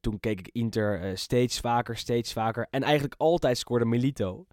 [0.00, 2.66] Toen keek ik Inter steeds vaker, steeds vaker.
[2.70, 4.46] En eigenlijk altijd scoorde Milito.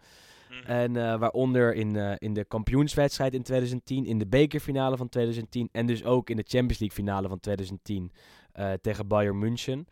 [0.65, 5.69] En uh, waaronder in, uh, in de kampioenswedstrijd in 2010, in de bekerfinale van 2010
[5.71, 8.11] en dus ook in de Champions League finale van 2010
[8.55, 9.87] uh, tegen Bayern München.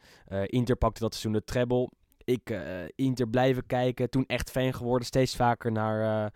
[0.45, 1.89] Inter pakte dat seizoen de treble.
[2.23, 2.59] Ik
[2.95, 6.31] Inter blijven kijken, toen echt fan geworden, steeds vaker naar,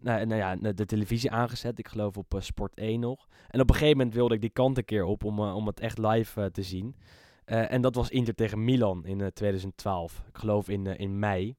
[0.00, 1.78] nou, ja, de televisie aangezet.
[1.78, 3.28] Ik geloof op Sport 1 nog.
[3.48, 5.80] En op een gegeven moment wilde ik die kant een keer op om, om het
[5.80, 6.96] echt live te zien.
[7.44, 10.22] Eh, en dat was Inter tegen Milan in 2012.
[10.28, 11.54] Ik geloof in, in mei.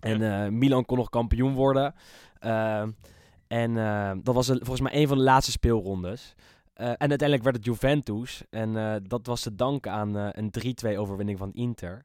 [0.00, 1.94] En Milan kon nog kampioen worden.
[2.38, 2.90] Ehm,
[3.46, 3.74] en
[4.22, 6.34] dat was volgens mij een van de laatste speelrondes.
[6.74, 8.42] en uiteindelijk werd het Juventus.
[8.50, 12.04] En dat was te danken aan een 3-2 overwinning van Inter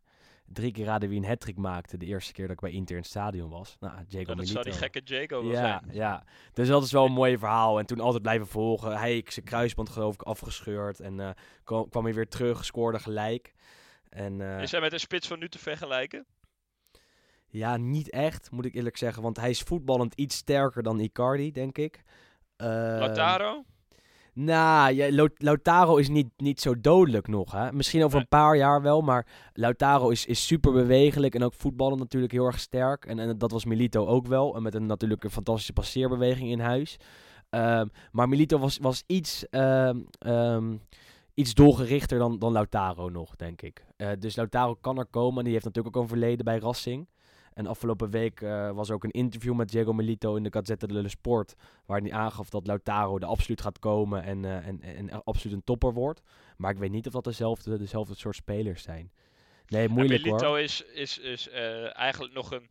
[0.54, 3.01] drie keer raden wie een hat maakte de eerste keer dat ik bij Inter in
[3.01, 3.77] het stadion was.
[3.80, 5.95] Nou, Diego nou, dat zou die gekke Diego wel ja, zijn.
[5.95, 6.23] Ja,
[6.54, 7.80] dus dat is wel een mooi verhaal.
[7.80, 8.97] En toen altijd blijven volgen.
[8.97, 10.99] Hij ik zijn kruisband geloof ik afgescheurd.
[10.99, 13.54] En kwam, kwam hij weer terug, scoorde gelijk.
[14.10, 16.25] En, is hij met een spits van nu te vergelijken?
[17.52, 19.24] Ja, niet echt, moet ik eerlijk zeggen.
[19.24, 22.04] Want hij is voetballend iets sterker dan Icardi, denk ik.
[22.58, 23.64] Uh, Lautaro?
[24.34, 27.52] Nou, ja, Lautaro is niet, niet zo dodelijk nog.
[27.52, 27.72] Hè?
[27.72, 31.98] Misschien over een paar jaar wel, maar Lautaro is, is super bewegelijk en ook voetballen
[31.98, 33.06] natuurlijk heel erg sterk.
[33.06, 34.56] En, en dat was Milito ook wel.
[34.56, 36.98] En met een natuurlijk een fantastische passeerbeweging in huis.
[37.50, 40.82] Ehm, maar Milito was, was iets, um, um,
[41.34, 43.86] iets doelgerichter dan, dan Lautaro nog, denk ik.
[43.98, 45.44] Uh, dus Lautaro kan er komen.
[45.44, 47.08] Die heeft natuurlijk ook een verleden bij Racing.
[47.54, 51.08] En afgelopen week uh, was ook een interview met Diego Melito in de Gazzetta dello
[51.08, 51.56] Sport.
[51.86, 55.64] Waar hij aangaf dat Lautaro er absoluut gaat komen en, uh, en, en, absoluut een
[55.64, 56.22] topper wordt.
[56.58, 59.12] Maar ik weet niet of dat dezelfde, dezelfde soort spelers zijn.
[59.68, 60.60] Nee, moeilijk Melito hoor.
[60.60, 62.70] is, is, is uh, eigenlijk nog een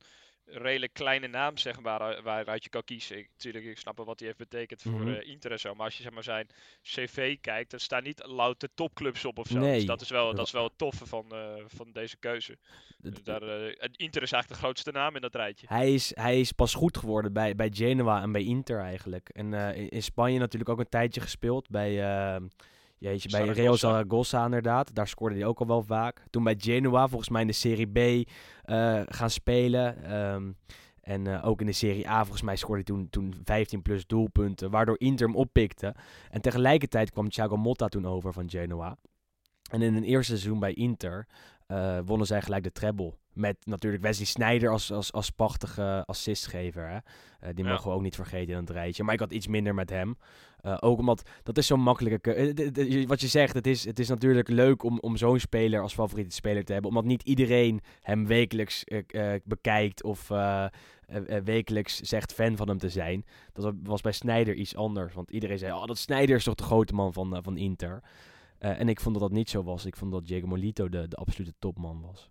[0.53, 3.19] redelijk kleine naam, zeg maar, waaruit je kan kiezen.
[3.19, 5.09] Ik, natuurlijk, ik snap wel wat hij heeft betekend voor mm -hmm.
[5.09, 5.75] uh, Inter en zo.
[5.75, 6.47] Maar als je zeg maar, zijn
[6.83, 9.59] cv kijkt, dan staan niet louter topclubs op of zo.
[9.59, 9.75] Nee.
[9.75, 12.59] Dus dat is wel, dat is wel het toffe van, uh, van deze keuze.
[12.99, 15.67] Dus daar, uh, Inter is eigenlijk de grootste naam in dat rijtje.
[15.69, 19.29] Hij is, hij is pas goed geworden bij, bij Genoa en bij Inter eigenlijk.
[19.29, 19.55] En
[19.91, 22.01] in, Spanje natuurlijk ook een tijdje gespeeld bij...
[23.01, 24.95] Jeetje, bij Real Zaragoza inderdaad.
[24.95, 26.25] Daar scoorde hij ook al wel vaak.
[26.31, 30.15] Toen bij Genoa, volgens mij in de Serie B uh, gaan spelen.
[30.17, 30.57] Um,
[31.01, 34.07] en uh, ook in de Serie A, volgens mij scoorde hij toen, toen 15 plus
[34.07, 34.71] doelpunten.
[34.71, 35.95] Waardoor Inter hem oppikte.
[36.31, 38.97] En tegelijkertijd kwam Thiago Motta toen over van Genoa.
[39.71, 41.27] En in een eerste seizoen bij Inter
[41.69, 43.15] uh, wonnen zij gelijk de treble.
[43.33, 46.89] Met natuurlijk Wesley Sneijder als, als, als prachtige assistgever.
[46.89, 46.97] Hè?
[46.97, 47.71] Uh, die ja.
[47.71, 49.05] mogen we ook niet vergeten in het rijtje.
[49.05, 50.17] Maar ik had iets minder met hem.
[50.63, 52.53] Uh, ook omdat dat is zo'n makkelijke.
[52.53, 55.95] Uh, wat je zegt, het is, het is natuurlijk leuk om, om zo'n speler als
[55.95, 56.91] favoriete speler te hebben.
[56.91, 58.85] Omdat niet iedereen hem wekelijks
[59.45, 60.29] bekijkt of
[61.45, 63.25] wekelijks zegt fan van hem te zijn.
[63.53, 65.15] Dat was bij Sneijder iets anders.
[65.15, 68.03] Want iedereen zei: Oh, dat Sneijder is toch de grote man van, van Inter.
[68.59, 69.87] en ik vond dat dat niet zo was.
[69.87, 72.31] Ik vond dat Diego Molito de, de absolute topman was.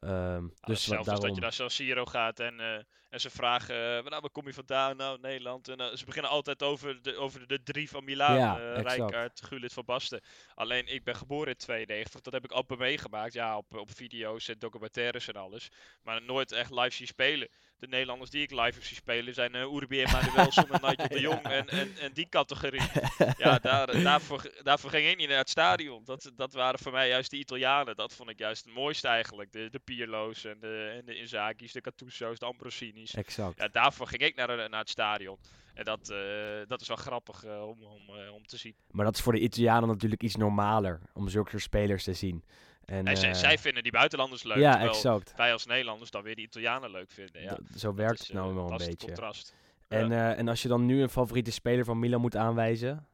[0.00, 1.26] Um, dus zelfs daarom...
[1.26, 2.74] dat je naar San Siro gaat en, uh,
[3.08, 4.96] en ze vragen, uh, nou, waar kom je vandaan?
[4.96, 5.68] Nou, Nederland.
[5.68, 8.36] En uh, ze beginnen altijd over de, over de drie van Milaan.
[8.36, 10.20] Ja, Rijkaard, Gullit van Basten.
[10.54, 12.20] Alleen, ik ben geboren in 92.
[12.20, 13.32] Dat heb ik amper meegemaakt.
[13.32, 15.68] Ja, op, op video's en documentaires en alles.
[16.02, 17.48] Maar nooit echt live zien spelen.
[17.84, 21.08] De Nederlanders die ik live heb zien spelen zijn uh, Urbi en Manuelson en Nigel
[21.08, 22.80] de Jong en, en, en die categorie.
[23.36, 26.04] Ja, daar, daarvoor, daarvoor ging ik niet naar het stadion.
[26.04, 27.96] Dat, dat waren voor mij juist de Italianen.
[27.96, 29.52] Dat vond ik juist het mooiste eigenlijk.
[29.52, 33.14] De, de Pirlo's en de, en de Inzaki's, de Cattusso's, de Ambrosini's.
[33.14, 33.58] Exact.
[33.58, 35.38] Ja, daarvoor ging ik naar, naar het stadion.
[35.74, 36.18] En dat, uh,
[36.66, 38.74] dat is wel grappig uh, om, om, om te zien.
[38.90, 42.44] Maar dat is voor de Italianen natuurlijk iets normaler om zulke spelers te zien.
[42.84, 44.56] En, nee, zij, zij, vinden die buitenlanders leuk.
[44.56, 45.34] Ja, exact.
[45.36, 47.42] Wij als Nederlanders dan weer die Italianen leuk vinden.
[47.42, 47.58] Ja.
[47.76, 48.90] Zo werkt is, het nou wel een beetje.
[48.90, 49.54] Het contrast.
[49.88, 53.06] En, en als je dan nu een favoriete speler van Milan moet aanwijzen?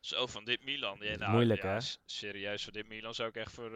[0.00, 0.96] Zo, van dit Milan.
[1.00, 1.78] Ja, nou, moeilijk ja, hè?
[2.04, 3.70] Serieus, voor dit Milan zou ik echt voor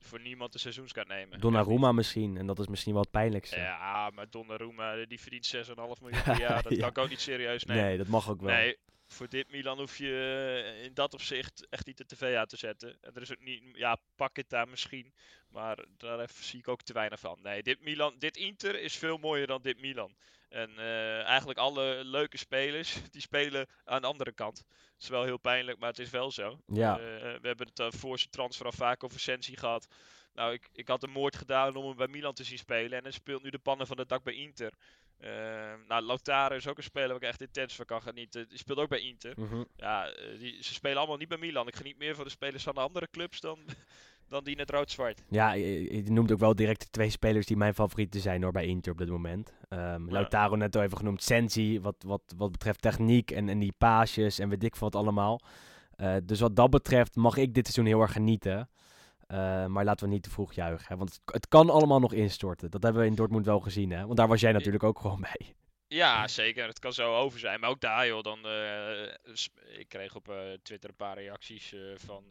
[0.00, 1.40] voor niemand de seizoenskaart nemen.
[1.40, 3.56] Donnarumma misschien, en dat is misschien wel het pijnlijkste.
[3.56, 6.62] Ja, maar Donnarumma die verdient 6,5 miljoen per jaar.
[6.62, 6.78] Dat ja.
[6.78, 7.84] kan ik ook niet serieus nemen.
[7.84, 8.54] Nee, dat mag ook wel.
[8.54, 8.76] Nee,
[9.08, 12.98] voor dit Milan hoef je in dat opzicht echt niet de tv uit te zetten.
[13.00, 15.12] En er is ook niet, ja, pak het daar misschien.
[15.48, 17.38] Maar daar zie ik ook te weinig van.
[17.42, 20.16] Nee, dit Milan, dit Inter is veel mooier dan dit Milan.
[20.48, 24.58] En uh, eigenlijk alle leuke spelers, die spelen aan de andere kant.
[24.58, 26.60] Het is wel heel pijnlijk, maar het is wel zo.
[26.66, 26.98] Ja.
[26.98, 27.04] Uh,
[27.40, 29.88] we hebben het uh, voor zijn transfer al vaak over Sensi gehad.
[30.34, 32.98] Nou, ik, ik had een moord gedaan om hem bij Milan te zien spelen.
[32.98, 34.72] En hij speelt nu de pannen van het dak bij Inter.
[35.24, 35.30] Uh,
[35.88, 38.48] nou, Lautaro is ook een speler waar ik echt intens van kan genieten.
[38.48, 39.32] Die speelt ook bij Inter.
[39.36, 39.66] Mm -hmm.
[39.76, 41.68] Ja, die, ze spelen allemaal niet bij Milan.
[41.68, 43.58] Ik geniet meer van de spelers van de andere clubs dan,
[44.28, 45.22] dan die in het rood-zwart.
[45.28, 48.52] Ja, je, je, noemt ook wel direct de twee spelers die mijn favorieten zijn hoor,
[48.52, 49.52] bij Inter op dit moment.
[49.68, 49.98] Um, ja.
[50.08, 51.22] Lautaro net al even genoemd.
[51.22, 55.40] Sensi, wat, wat, wat betreft techniek en, en die paasjes en weet ik wat allemaal.
[55.96, 58.68] Uh, dus wat dat betreft mag ik dit seizoen heel erg genieten.
[59.32, 60.86] Uh, maar laten we niet te vroeg juichen.
[60.88, 60.96] Hè?
[60.96, 62.70] Want het, het, kan allemaal nog instorten.
[62.70, 63.90] Dat hebben we in Dortmund wel gezien.
[63.90, 64.04] Hè?
[64.04, 65.54] Want daar was jij natuurlijk ook gewoon bij.
[65.86, 66.66] Ja, zeker.
[66.66, 67.60] Het kan zo over zijn.
[67.60, 68.22] Maar ook daar, joh.
[68.22, 69.02] Dan, uh,
[69.78, 72.24] ik kreeg op uh, Twitter een paar reacties van...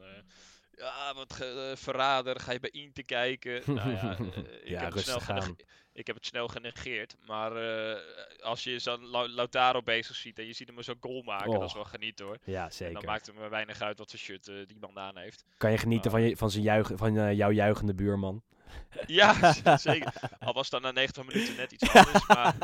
[0.77, 1.35] ja, wat
[1.79, 2.39] verrader.
[2.39, 3.61] Ga je bij Inter kijken?
[3.65, 4.11] nou ja,
[4.63, 5.55] ik, ja, heb het snel gaan.
[5.93, 7.15] ik heb het snel genegeerd.
[7.25, 7.51] Maar
[8.41, 11.61] als je zo'n Lau- Lautaro bezig ziet en je ziet hem zo'n goal maken, dat
[11.63, 11.75] is Oh.
[11.75, 12.37] wel genieten hoor.
[12.43, 12.93] Ja, En zeker.
[12.93, 15.43] dan maakt het me weinig uit wat voor shirt eh, die man aan heeft.
[15.57, 18.43] Kan je genieten van, je, van, zijn juichen, van eh, jouw juichende buurman?
[19.05, 20.13] Ja, zeker.
[20.39, 22.27] Al was dat na 90 minuten net iets anders.
[22.27, 22.55] Maar,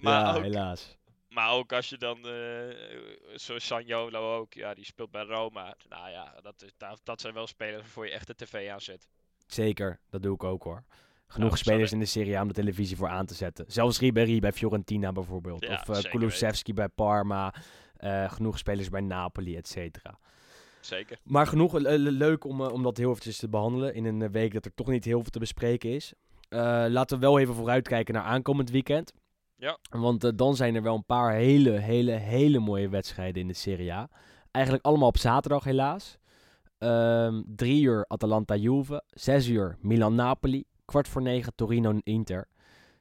[0.00, 0.96] Maar ja, ook- helaas.
[1.32, 2.76] Maar ook als je dan, eh
[3.34, 5.74] zoals Sanjolo ook, ja, die speelt bij Roma.
[5.88, 9.08] Nou ja, dat, is, dat, dat zijn wel spelers waarvoor je echt de tv aanzet.
[9.46, 10.84] Zeker, dat doe ik ook hoor.
[11.26, 12.04] Genoeg Nou, spelers sorry.
[12.04, 13.64] in de Serie A om de televisie voor aan te zetten.
[13.68, 15.64] Zelfs Ribéry bij Fiorentina bijvoorbeeld.
[15.64, 17.54] Ja, of uh, zeker Kulusevski bij Parma.
[17.96, 20.18] eh, genoeg spelers bij Napoli, et cetera.
[20.80, 21.18] Zeker.
[21.24, 23.94] Maar genoeg le- le- leuk om, eh, om dat heel eventjes te behandelen.
[23.94, 26.12] In een eh, week dat er toch niet heel veel te bespreken is.
[26.48, 29.12] Eh, laten we wel even vooruitkijken naar aankomend weekend.
[29.62, 29.78] Ja.
[29.90, 33.54] Want eh, dan zijn er wel een paar hele, hele, hele mooie wedstrijden in de
[33.54, 34.08] Serie A.
[34.50, 36.18] Eigenlijk allemaal op zaterdag helaas.
[36.78, 39.02] Ehm drie uur Atalanta-Juve.
[39.08, 40.64] Zes uur Milan-Napoli.
[40.84, 42.48] Kwart voor negen Torino-Inter.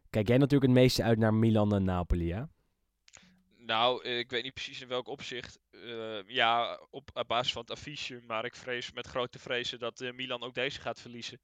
[0.10, 2.44] Kijk jij natuurlijk het meeste uit naar Milan en Napoli, hè?
[3.58, 5.60] Nou, eh, ik weet niet precies in welk opzicht.
[5.72, 8.22] Eh, ja, op, op basis van het affiche.
[8.28, 11.40] Maar ik vrees met grote vrezen dat eh, Milan ook deze gaat verliezen.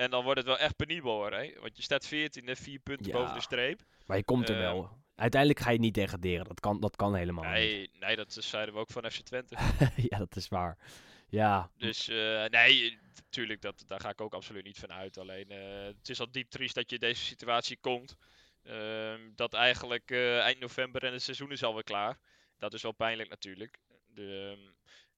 [0.00, 1.32] En dan wordt het wel echt penibel hoor.
[1.32, 1.52] Hè?
[1.60, 3.12] Want je staat 14 en 4 punten Ja.
[3.12, 3.80] boven de streep.
[4.06, 4.64] Maar je komt er Ehm.
[4.64, 4.98] wel.
[5.14, 6.44] Uiteindelijk ga je niet degraderen.
[6.44, 7.52] Dat kan, dat kan helemaal niet.
[7.52, 9.56] Nee, nee, dat zeiden we ook van FC Twente.
[10.10, 10.78] ja, dat is waar.
[11.28, 15.18] Ja, Dus eh, nee, natuurlijk, dat, daar ga ik ook absoluut niet van uit.
[15.18, 18.16] Alleen, eh, het is al diep triest dat je in deze situatie komt.
[18.62, 22.18] Ehm, dat eigenlijk eh, eind november en het seizoen is alweer klaar.
[22.58, 23.78] Dat is wel pijnlijk natuurlijk.
[24.14, 24.70] De, ehm,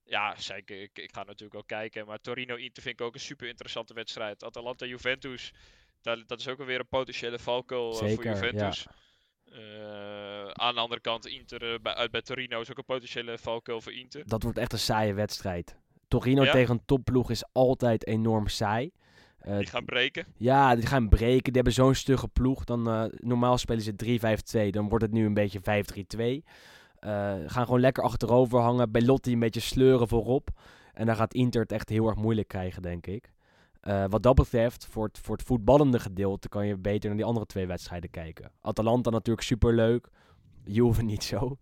[0.05, 0.83] ja, zeker.
[0.83, 2.07] Ik, ik ga natuurlijk wel kijken.
[2.07, 4.45] Maar Torino-Inter vind ik ook een super interessante wedstrijd.
[4.45, 5.53] Atalanta-Juventus,
[6.01, 8.33] dat, dat is ook alweer een potentiële valkuil eh, voor ja.
[8.33, 8.87] Juventus.
[9.45, 13.39] Eh, aan de andere kant, Inter eh, bij, uit bij Torino is ook een potentiële
[13.39, 14.23] valkuil voor Inter.
[14.27, 15.77] dat wordt echt een saaie wedstrijd.
[16.09, 16.53] Torino Ja?
[16.53, 18.91] tegen een topploeg is altijd enorm saai.
[19.43, 20.27] Die gaan breken.
[20.37, 21.43] Ja, die gaan breken.
[21.43, 22.65] Die hebben zo'n stugge ploeg.
[22.65, 24.71] Dan, normaal spelen ze 3-5-2.
[24.71, 25.61] Dan wordt het nu een beetje
[26.45, 26.49] 5-3-2.
[27.03, 28.91] Eh, gaan gewoon lekker achterover hangen.
[28.91, 30.51] Belotti een beetje sleuren voorop.
[30.95, 33.33] En dan gaat Inter het echt heel erg moeilijk krijgen, denk ik.
[33.81, 37.27] Eh, wat dat betreft, voor het, voor het voetballende gedeelte kan je beter naar die
[37.27, 38.51] andere twee wedstrijden kijken.
[38.61, 40.09] Atalanta natuurlijk superleuk.
[40.65, 41.57] Juve niet zo.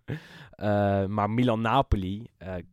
[0.50, 2.26] Eh, maar Milan-Napoli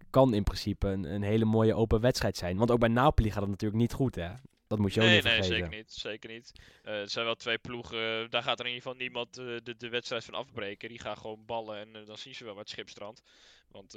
[0.09, 2.57] kan in principe een, een hele mooie open wedstrijd zijn.
[2.57, 4.29] Want ook bij Napoli gaat het natuurlijk niet goed, hè?
[4.67, 5.57] Dat moet je ook Nee, niet nee, vergeten.
[5.59, 5.91] zeker niet.
[5.93, 6.51] Zeker niet.
[6.83, 8.23] Er zijn wel twee ploegen.
[8.23, 10.89] eh, Daar gaat er in ieder geval niemand eh, de, de wedstrijd van afbreken.
[10.89, 13.21] Die gaan gewoon ballen en dan zien ze wel wat schipstrand.
[13.71, 13.93] Want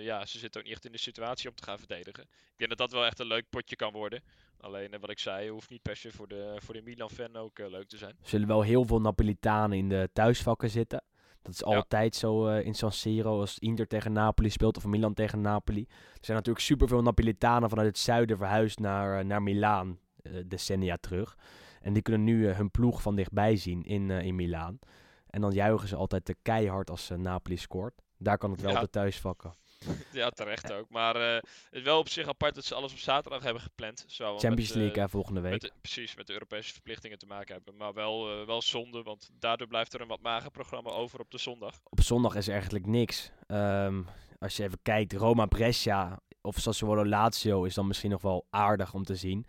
[0.00, 2.22] ja, ze zitten ook niet echt in de situatie om te gaan verdedigen.
[2.22, 4.22] Ik denk dat dat wel echt een leuk potje kan worden.
[4.60, 7.88] Alleen wat ik zei, hoeft niet per se voor de, voor de Milan-fan ook leuk
[7.88, 8.10] te zijn.
[8.22, 11.02] Er zullen wel heel veel Napolitanen in de thuisvakken zitten.
[11.42, 11.66] Dat is Ja.
[11.76, 15.80] altijd zo in San Siro als Inter tegen Napoli speelt of Milan tegen Napoli.
[15.88, 19.98] Er zijn natuurlijk superveel Napolitanen vanuit het zuiden verhuisd naar, naar Milaan
[20.46, 21.36] decennia terug.
[21.80, 24.78] En die kunnen nu eh, hun ploeg van dichtbij zien in, eh, in Milaan.
[25.30, 27.94] En dan juichen ze altijd te keihard als eh, Napoli scoort.
[28.18, 28.76] Daar kan het wel Ja.
[28.76, 29.54] op de thuisvakken.
[30.12, 30.90] ja, terecht ook.
[30.90, 34.04] Maar eh, het is wel op zich apart dat ze alles op zaterdag hebben gepland.
[34.06, 35.62] Zo, Champions met, eh, League hè, volgende week.
[35.62, 37.76] Met precies, met de Europese verplichtingen te maken hebben.
[37.76, 41.30] Maar wel, eh, wel zonde, want daardoor blijft er een wat mager programma over op
[41.30, 41.80] de zondag.
[41.84, 43.30] op zondag is er eigenlijk niks.
[43.46, 44.02] Ehm,
[44.38, 48.94] als je even kijkt, Roma Brescia of Sassuolo Lazio is dan misschien nog wel aardig
[48.94, 49.46] om te zien.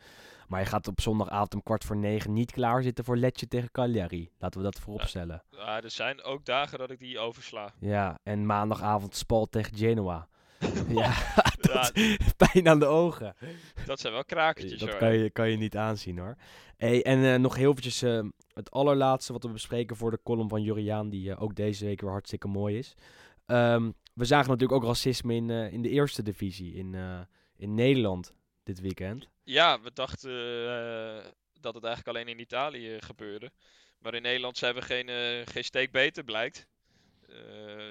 [0.48, 4.30] Maar je gaat op zondagavond om kwart voor negen niet klaarzitten voor Lecce tegen Cagliari.
[4.40, 5.44] Laten we dat vooropstellen.
[5.50, 7.74] Ja, er zijn ook dagen dat ik die oversla.
[7.80, 10.28] Ja, en maandagavond Spal tegen Genoa.
[10.88, 11.14] ja,
[12.52, 13.36] pijn aan de ogen.
[13.86, 14.98] dat zijn wel krakertjes Dat hoor.
[14.98, 16.36] kan je, kan je niet aanzien hoor.
[16.78, 18.22] Hey, en eh, nog heel eventjes eh,
[18.54, 22.02] het allerlaatste wat we bespreken voor de column van Juriaan, die eh, ook deze week
[22.02, 22.96] weer hartstikke mooi is.
[23.46, 27.22] Ehm, we zagen natuurlijk ook racisme in, eh, in de eerste divisie in, eh,
[27.56, 29.30] in Nederland dit weekend.
[29.44, 33.52] Ja, we dachten eh, dat het eigenlijk alleen in Italië gebeurde.
[34.00, 35.08] Maar in Nederland zijn we geen,
[35.48, 36.68] geen steek beter, blijkt.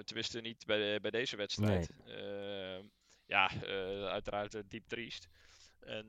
[0.04, 1.90] Tenminste niet bij, de- bij deze wedstrijd.
[3.26, 3.50] Ja,
[4.08, 5.28] uiteraard diep triest.
[5.80, 6.06] En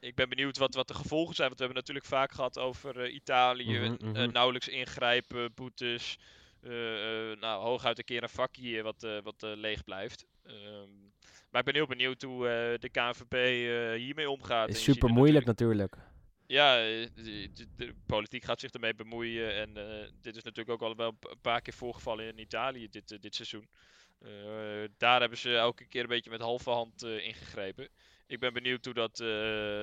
[0.00, 1.48] ik ben benieuwd wat, wat de gevolgen zijn.
[1.48, 3.78] Want we hebben natuurlijk vaak gehad over Italië.
[3.78, 4.32] Mhm, mhm.
[4.32, 6.18] nauwelijks ingrijpen, boetes.
[6.64, 10.26] Eh, eh, nou, hooguit een keer een vakje wat, eh, wat leeg blijft.
[10.42, 10.88] Ehm,
[11.50, 12.44] maar ik ben heel benieuwd hoe
[12.80, 13.32] de KNVB
[13.98, 14.68] hiermee omgaat.
[14.68, 16.12] Is super moeilijk natuurlijk- natuurlijk.
[16.46, 16.76] ja,
[17.22, 19.54] de, de- de politiek gaat zich ermee bemoeien.
[19.54, 19.74] En
[20.20, 23.22] dit is natuurlijk ook al wel een pa- een paar keer voorgevallen in Italië dit,
[23.22, 23.68] dit seizoen.
[24.98, 27.88] Daar hebben ze elke keer een beetje met halve hand ingegrepen.
[28.26, 29.26] Ik ben benieuwd hoe dat, eh,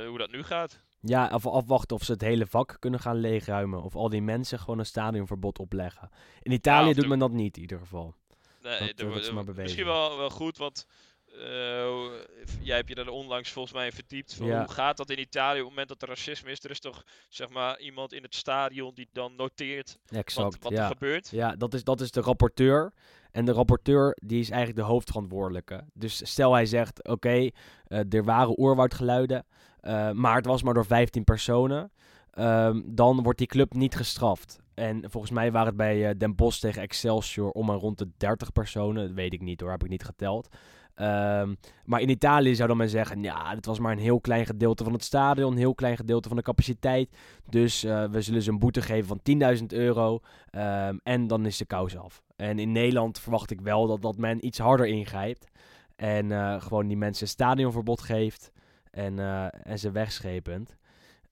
[0.08, 0.80] hoe dat nu gaat.
[1.02, 3.84] Ja, af, afwachten of ze het hele vak kunnen gaan leegruimen.
[3.84, 6.10] Of al die mensen gewoon een stadionverbod opleggen.
[6.42, 8.16] In Italië doet de- men dat niet in ieder geval.
[8.62, 9.62] Nee, Dat, maar bewezen.
[9.64, 10.86] misschien wel, wel goed, want
[11.40, 12.06] eh,
[12.62, 14.34] jij hebt je daar onlangs volgens mij in verdiept.
[14.34, 14.60] Van Ja.
[14.66, 16.64] Hoe gaat dat in Italië op het moment dat er racisme is?
[16.64, 20.72] Er is toch zeg maar iemand in het stadion die dan noteert wat, Exact, wat
[20.72, 20.82] ja.
[20.84, 21.30] er gebeurt?
[21.30, 22.94] Ja, dat is, dat is de rapporteur.
[23.32, 25.84] En de rapporteur die is eigenlijk de hoofdverantwoordelijke.
[25.94, 27.50] Dus stel hij zegt, oké,
[27.88, 29.46] eh, er waren oerwoudgeluiden,
[29.80, 31.92] eh, maar het was maar door 15 personen.
[32.32, 34.60] ehm, dan wordt die club niet gestraft.
[34.74, 38.10] En volgens mij waren het bij eh, Den Bosch tegen Excelsior om en rond de
[38.18, 39.08] 30 personen.
[39.08, 40.48] Dat weet ik niet hoor, heb ik niet geteld.
[40.96, 44.46] Ehm, maar in Italië zou dan men zeggen, ja, dit was maar een heel klein
[44.46, 47.10] gedeelte van het stadion, een heel klein gedeelte van de capaciteit.
[47.50, 50.20] Dus we zullen ze een boete geven van 10.000 euro.
[50.50, 52.22] Ehm, en dan is de kous af.
[52.42, 55.48] En in Nederland verwacht ik wel dat, dat men iets harder ingrijpt.
[55.96, 58.52] En eh, gewoon die mensen stadionverbod geeft.
[58.92, 60.78] En, eh, en ze wegschepend.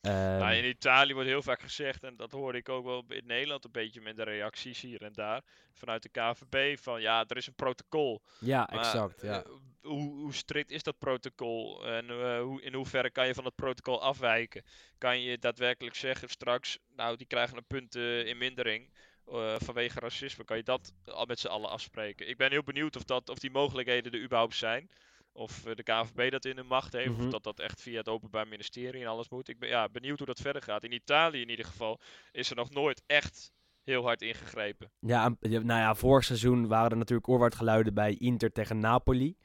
[0.02, 3.26] Ehm, Nou, in Italië wordt heel vaak gezegd, en dat hoorde ik ook wel in
[3.26, 5.41] Nederland een beetje met de reacties hier en daar,
[5.74, 8.22] vanuit de KVB, van ja, er is een protocol.
[8.39, 9.22] ja, Maar, exact.
[9.22, 9.43] Ja.
[9.43, 9.50] eh,
[9.82, 11.88] hoe, hoe strikt is dat protocol?
[11.88, 12.06] En
[12.39, 14.63] hoe, in hoeverre kan je van het protocol afwijken?
[14.98, 18.89] Kan je daadwerkelijk zeggen straks, nou, die krijgen een punt in mindering
[19.32, 20.44] eh, vanwege racisme?
[20.44, 22.30] Kan je dat al met z'n allen afspreken?
[22.30, 24.89] Ik ben heel benieuwd of, dat, of die mogelijkheden er überhaupt zijn.
[25.32, 27.12] Of eh, de KVB dat in de macht heeft.
[27.18, 27.26] Mhm.
[27.26, 29.48] Of dat dat echt via het Openbaar Ministerie en alles moet.
[29.50, 30.84] Ik ben ja, benieuwd hoe dat verder gaat.
[30.84, 32.00] In Italië in ieder geval
[32.32, 33.52] is er nog nooit echt
[33.84, 34.92] heel hard ingegrepen.
[35.00, 39.38] Ja, en- ja, nou ja, vorig seizoen waren er natuurlijk oorwaardgeluiden bij Inter tegen Napoli.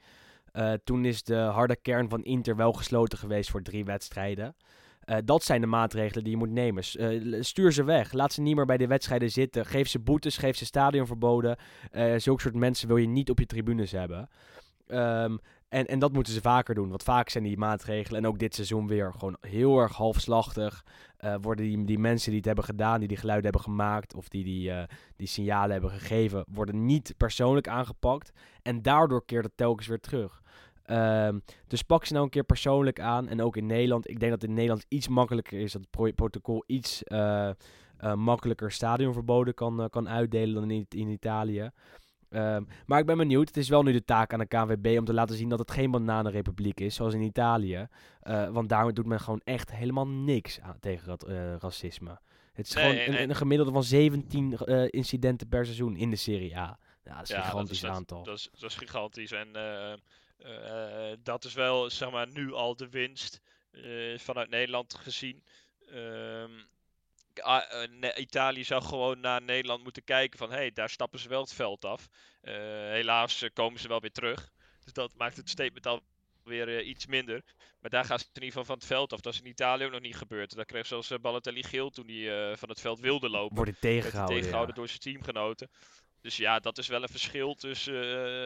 [0.51, 4.55] Eh, toen is de harde kern van Inter wel gesloten geweest voor drie wedstrijden.
[5.05, 6.83] Eh, dat zijn de maatregelen die je moet nemen.
[6.83, 8.11] Eh, stuur ze weg.
[8.11, 9.65] Laat ze niet meer bij de wedstrijden zitten.
[9.65, 11.57] Geef ze boetes, geef ze stadionverboden.
[11.91, 14.29] Eh zulke soort mensen wil je niet op je tribunes hebben.
[14.87, 15.37] Ehm,
[15.69, 16.89] en, en dat moeten ze vaker doen.
[16.89, 20.83] Want vaak zijn die maatregelen, en ook dit seizoen weer, gewoon heel erg halfslachtig.
[21.41, 24.43] Worden die, die mensen die het hebben gedaan, die die geluiden hebben gemaakt, of die
[24.43, 24.71] die,
[25.15, 28.31] die signalen hebben gegeven, worden niet persoonlijk aangepakt.
[28.61, 30.41] En daardoor keert het telkens weer terug.
[30.85, 33.27] Ehm, dus pak ze nou een keer persoonlijk aan.
[33.27, 34.09] En ook in Nederland.
[34.09, 35.71] Ik denk dat in Nederland iets makkelijker is.
[35.71, 37.49] Dat het pro- protocol iets eh,
[37.97, 41.69] eh, makkelijker stadionverboden kan, eh, kan uitdelen dan in, in Italië.
[42.29, 43.47] Ehm, maar ik ben benieuwd.
[43.47, 45.71] Het is wel nu de taak aan de KNVB om te laten zien dat het
[45.71, 47.87] geen bananenrepubliek is, zoals in Italië.
[48.51, 51.27] Want daar doet men gewoon echt helemaal niks aan, tegen dat,
[51.59, 52.19] racisme.
[52.53, 55.95] Het is Nee, gewoon en- een, en- een gemiddelde van 17 eh, incidenten per seizoen
[55.95, 56.79] in de Serie A.
[57.03, 58.23] Ja, dat is een Ja, dat gigantisch dat, aantal.
[58.23, 59.31] Dat is, dat is gigantisch.
[59.31, 59.47] En
[60.37, 65.43] eh, dat is wel, zeg maar, nu al de winst eh, vanuit Nederland gezien.
[65.91, 66.51] Ehm,
[67.35, 71.29] ah, eh, Italië zou gewoon naar Nederland moeten kijken van, hé, hey, daar stappen ze
[71.29, 72.07] wel het veld af.
[72.41, 74.51] Helaas komen ze wel weer terug.
[74.83, 76.01] Dus dat maakt het statement al
[76.43, 77.41] weer iets minder.
[77.79, 79.21] Maar daar gaan ze in ieder geval van het veld af.
[79.21, 80.55] Dat is in Italië ook nog niet gebeurd.
[80.55, 84.35] Daar kreeg zelfs Balotelli geel toen hij van het veld wilde lopen Wordt hij tegengehouden,
[84.35, 84.81] tegengehouden ja.
[84.81, 85.69] door zijn teamgenoten.
[86.25, 87.93] Dus ja, dat is wel een verschil tussen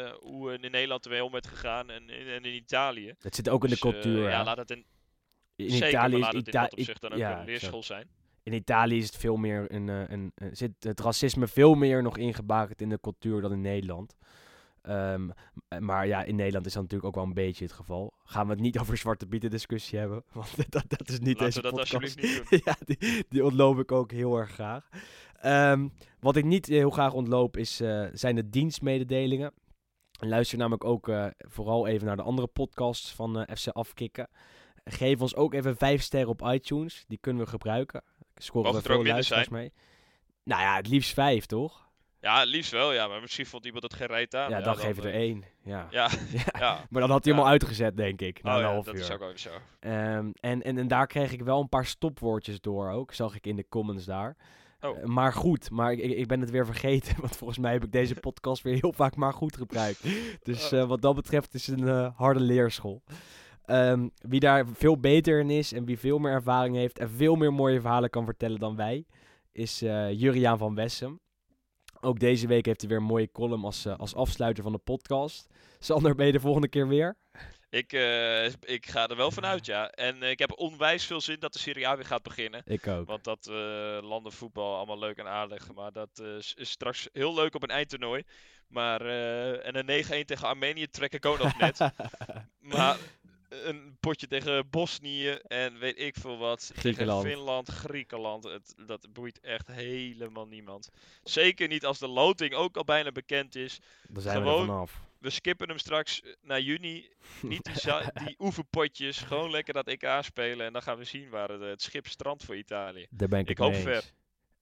[0.06, 3.14] eh, hoe in Nederland ermee om werd gegaan en, en, en in Italië.
[3.20, 4.30] Het zit ook in de Dus, eh, cultuur.
[4.30, 4.86] ja, laat het in,
[5.56, 7.84] in zeker, Italië is laat het in Ita- dat opzicht dan ook ja, een leerschool
[7.84, 8.08] zijn.
[8.44, 12.02] In Italië is het veel meer een, eh, een, een- zit het racisme veel meer
[12.04, 14.16] nog ingebakerd in de cultuur dan in Nederland.
[14.82, 15.30] Ehm,
[15.80, 18.14] maar ja, in Nederland is dat natuurlijk ook wel een beetje het geval.
[18.24, 21.46] Gaan we het niet over zwarte pieten discussie hebben, want dat, dat is niet Laten
[21.46, 21.94] deze we dat podcast.
[21.94, 24.90] alsjeblieft niet ja, die, die ontloop ik ook heel erg graag.
[25.42, 25.88] Ehm,
[26.20, 29.54] wat ik niet heel graag ontloop is, eh, zijn de dienstmededelingen.
[30.20, 34.30] Luister namelijk ook eh, vooral even naar de andere podcasts van eh, FC Afkikken.
[34.84, 37.04] Geef ons ook even vijf sterren op iTunes.
[37.08, 38.04] Die kunnen we gebruiken.
[38.36, 39.74] Scoren Mogen we er ook veel luisteraars mee.
[40.44, 41.89] Nou ja, het liefst vijf, toch?
[42.22, 43.08] Ja, liefst wel, ja.
[43.08, 44.50] Maar misschien vond iemand het geen reet aan.
[44.50, 45.44] ja, dan geven we er eh, één.
[45.64, 45.88] Ja.
[45.92, 46.10] Ja,
[46.60, 46.86] Ja.
[46.90, 48.44] Maar dan had hij hem al uitgezet, denk ik.
[48.44, 49.02] Na Oh een ja, half dat uur.
[49.02, 49.50] is ook wel zo.
[49.80, 53.14] Ehm, en, en, en daar kreeg ik wel een paar stopwoordjes door ook.
[53.14, 54.36] Zag ik in de comments daar.
[54.82, 54.98] Oh.
[54.98, 57.16] Eh, maar goed, maar ik, ik ben het weer vergeten.
[57.22, 60.04] Want volgens mij heb ik deze podcast weer heel vaak maar goed gebruikt.
[60.44, 60.80] Dus Oh.
[60.80, 63.04] eh, wat dat betreft is het een harde leerschool.
[63.66, 67.36] Ehm, wie daar veel beter in is en wie veel meer ervaring heeft en veel
[67.36, 69.06] meer mooie verhalen kan vertellen dan wij,
[69.52, 69.80] is
[70.12, 71.20] Juriaan van Wessem.
[72.02, 74.78] Ook deze week heeft hij weer een mooie column als, eh, als afsluiter van de
[74.78, 75.48] podcast.
[75.80, 77.18] Sander, ben je de volgende keer weer?
[77.70, 79.90] Ik, eh, ik ga er wel vanuit, ja.
[79.90, 82.62] En eh, ik heb onwijs veel zin dat de Serie A weer gaat beginnen.
[82.66, 83.08] Ik ook.
[83.08, 83.46] Want dat
[84.04, 85.74] landenvoetbal allemaal leuk en aardig.
[85.74, 88.24] Maar dat is straks heel leuk op een eindtoernooi.
[88.68, 89.02] Maar,
[89.60, 91.80] en een 9-1 tegen Armenië trek ik ook nog net.
[92.76, 92.98] maar
[93.50, 96.72] een potje tegen Bosnië en weet ik veel wat.
[96.76, 97.22] Griekenland.
[97.24, 98.44] Tegen Finland, Griekenland.
[98.44, 100.90] Het, dat boeit echt helemaal niemand.
[101.24, 103.80] Zeker niet als de loting ook al bijna bekend is.
[104.10, 105.02] Daar zijn we gewoon- vanaf.
[105.20, 107.10] We skippen hem straks naar juni.
[107.42, 107.70] Niet
[108.26, 109.18] die, oefenpotjes.
[109.18, 110.66] Gewoon lekker dat EK spelen.
[110.66, 113.08] En dan gaan we zien waar het, het schip strandt voor Italië.
[113.10, 114.04] Daar ben ik, Ik het hoop mee ver.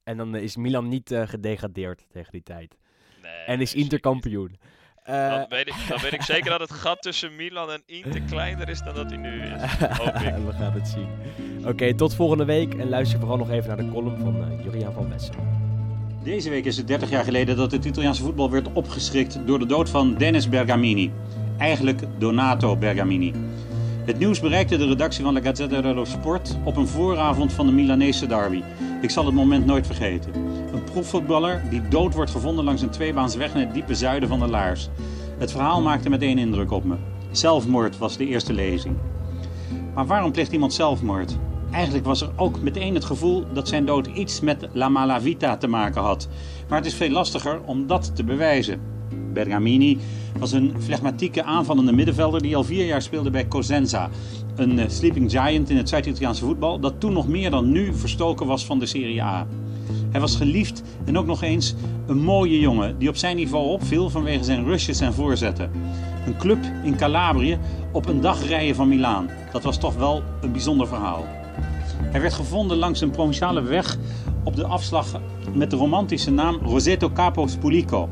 [0.04, 2.78] En dan is Milan niet eh, gedegradeerd tegen die tijd.
[3.22, 4.02] Nee, En is Inter niet.
[5.10, 8.22] Uh, dan, weet ik, dan weet ik zeker dat het gat tussen Milan en Inter
[8.22, 9.62] kleiner is dan dat hij nu is.
[10.00, 10.36] Hoop ik.
[10.46, 11.08] We gaan het zien.
[11.66, 12.74] Oké, tot volgende week.
[12.74, 15.36] En luister vooral nog even naar de column van uh, Juriaan van Wessen.
[16.24, 19.66] Deze week is het 30 jaar geleden dat het Italiaanse voetbal werd opgeschrikt door de
[19.66, 21.12] dood van Dennis Bergamini.
[21.58, 23.34] Eigenlijk Donato Bergamini.
[24.08, 27.72] Het nieuws bereikte de redactie van La Gazzetta dello Sport op een vooravond van de
[27.72, 28.64] Milanese derby.
[29.02, 30.34] Ik zal het moment nooit vergeten.
[30.74, 34.48] Een profvoetballer die dood wordt gevonden langs een tweebaansweg in het diepe zuiden van de
[34.48, 34.90] Laars.
[35.38, 36.96] Het verhaal maakte meteen indruk op me.
[37.32, 38.96] Zelfmoord was de eerste lezing.
[39.94, 41.38] Maar waarom pleegt iemand zelfmoord?
[41.72, 45.68] Eigenlijk was er ook meteen het gevoel dat zijn dood iets met La Malavita te
[45.68, 46.28] maken had.
[46.70, 48.97] Maar het is veel lastiger om dat te bewijzen.
[49.34, 49.98] Bergamini
[50.40, 54.10] was een flegmatieke aanvallende middenvelder die al vier jaar speelde bij Cosenza.
[54.56, 58.46] Een eh, sleeping giant in het Zuid-Italiaanse voetbal dat toen nog meer dan nu verstoken
[58.48, 59.48] was van de Serie A.
[60.12, 61.76] Hij was geliefd en ook nog eens
[62.08, 65.72] een mooie jongen die op zijn niveau opviel vanwege zijn rushes en voorzetten.
[66.26, 67.58] Een club in Calabrië
[67.92, 69.30] op een dag rijden van Milaan.
[69.52, 71.26] Dat was toch wel een bijzonder verhaal.
[72.02, 73.98] Hij werd gevonden langs een provinciale weg
[74.44, 75.22] op de afslag
[75.54, 78.10] met de romantische naam Roseto Capo Spulico.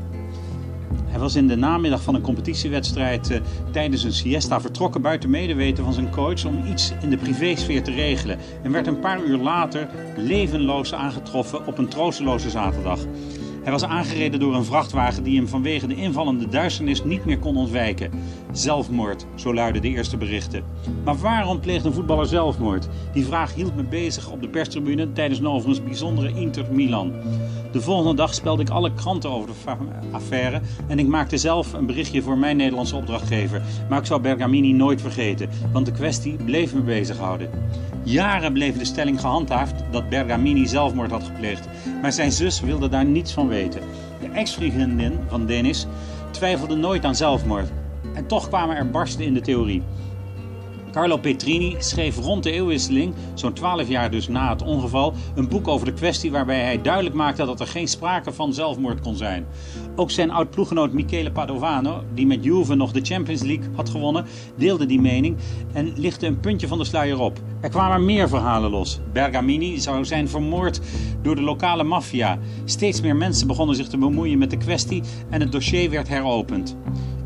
[1.16, 3.38] Hij was in de namiddag van een competitiewedstrijd uh,
[3.70, 7.90] tijdens een siesta vertrokken buiten medeweten van zijn coach om iets in de privésfeer te
[7.90, 12.98] regelen en werd een paar uur later levenloos aangetroffen op een troosteloze zaterdag.
[13.62, 17.56] Hij was aangereden door een vrachtwagen die hem vanwege de invallende duisternis niet meer kon
[17.56, 18.10] ontwijken.
[18.52, 20.64] Zelfmoord, zo luidden de eerste berichten.
[21.04, 22.88] Maar waarom pleegt een voetballer zelfmoord?
[23.12, 27.12] Die vraag hield me bezig op de perstribune tijdens een overigens bijzondere Inter Milan.
[27.72, 29.72] De volgende dag spelde ik alle kranten over de
[30.10, 33.62] affaire en ik maakte zelf een berichtje voor mijn Nederlandse opdrachtgever.
[33.88, 37.50] Maar ik zou Bergamini nooit vergeten, want de kwestie bleef me bezighouden.
[38.02, 41.68] Jaren bleef de stelling gehandhaafd dat Bergamini zelfmoord had gepleegd,
[42.02, 43.80] maar zijn zus wilde daar niets van weten.
[44.20, 45.86] De ex-vriendin van Dennis
[46.30, 47.70] twijfelde nooit aan zelfmoord.
[48.16, 49.82] En toch kwamen er barsten in de theorie.
[50.96, 55.68] Carlo Petrini schreef rond de eeuwwisseling, zo'n 12 jaar dus na het ongeval, een boek
[55.68, 59.46] over de kwestie waarbij hij duidelijk maakte dat er geen sprake van zelfmoord kon zijn.
[59.96, 64.86] Ook zijn oud-ploeggenoot Michele Padovano, die met Juve nog de Champions League had gewonnen, deelde
[64.86, 65.36] die mening
[65.72, 67.38] en lichtte een puntje van de sluier op.
[67.60, 69.00] Er kwamen meer verhalen los.
[69.12, 70.80] Bergamini zou zijn vermoord
[71.22, 72.38] door de lokale maffia.
[72.64, 76.76] Steeds meer mensen begonnen zich te bemoeien met de kwestie en het dossier werd heropend.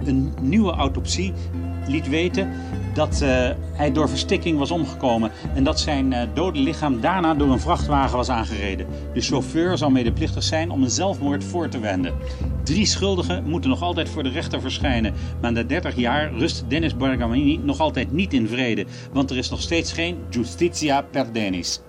[0.05, 1.32] Een nieuwe autopsie
[1.86, 2.51] liet weten
[2.94, 7.51] dat uh, hij door verstikking was omgekomen en dat zijn uh, dode lichaam daarna door
[7.51, 8.86] een vrachtwagen was aangereden.
[9.14, 12.14] De chauffeur zou medeplichtig zijn om een zelfmoord voor te wenden.
[12.62, 16.96] Drie schuldigen moeten nog altijd voor de rechter verschijnen, maar na 30 jaar rust Dennis
[16.96, 21.80] Bergamini nog altijd niet in vrede, want er is nog steeds geen justitia per Denis.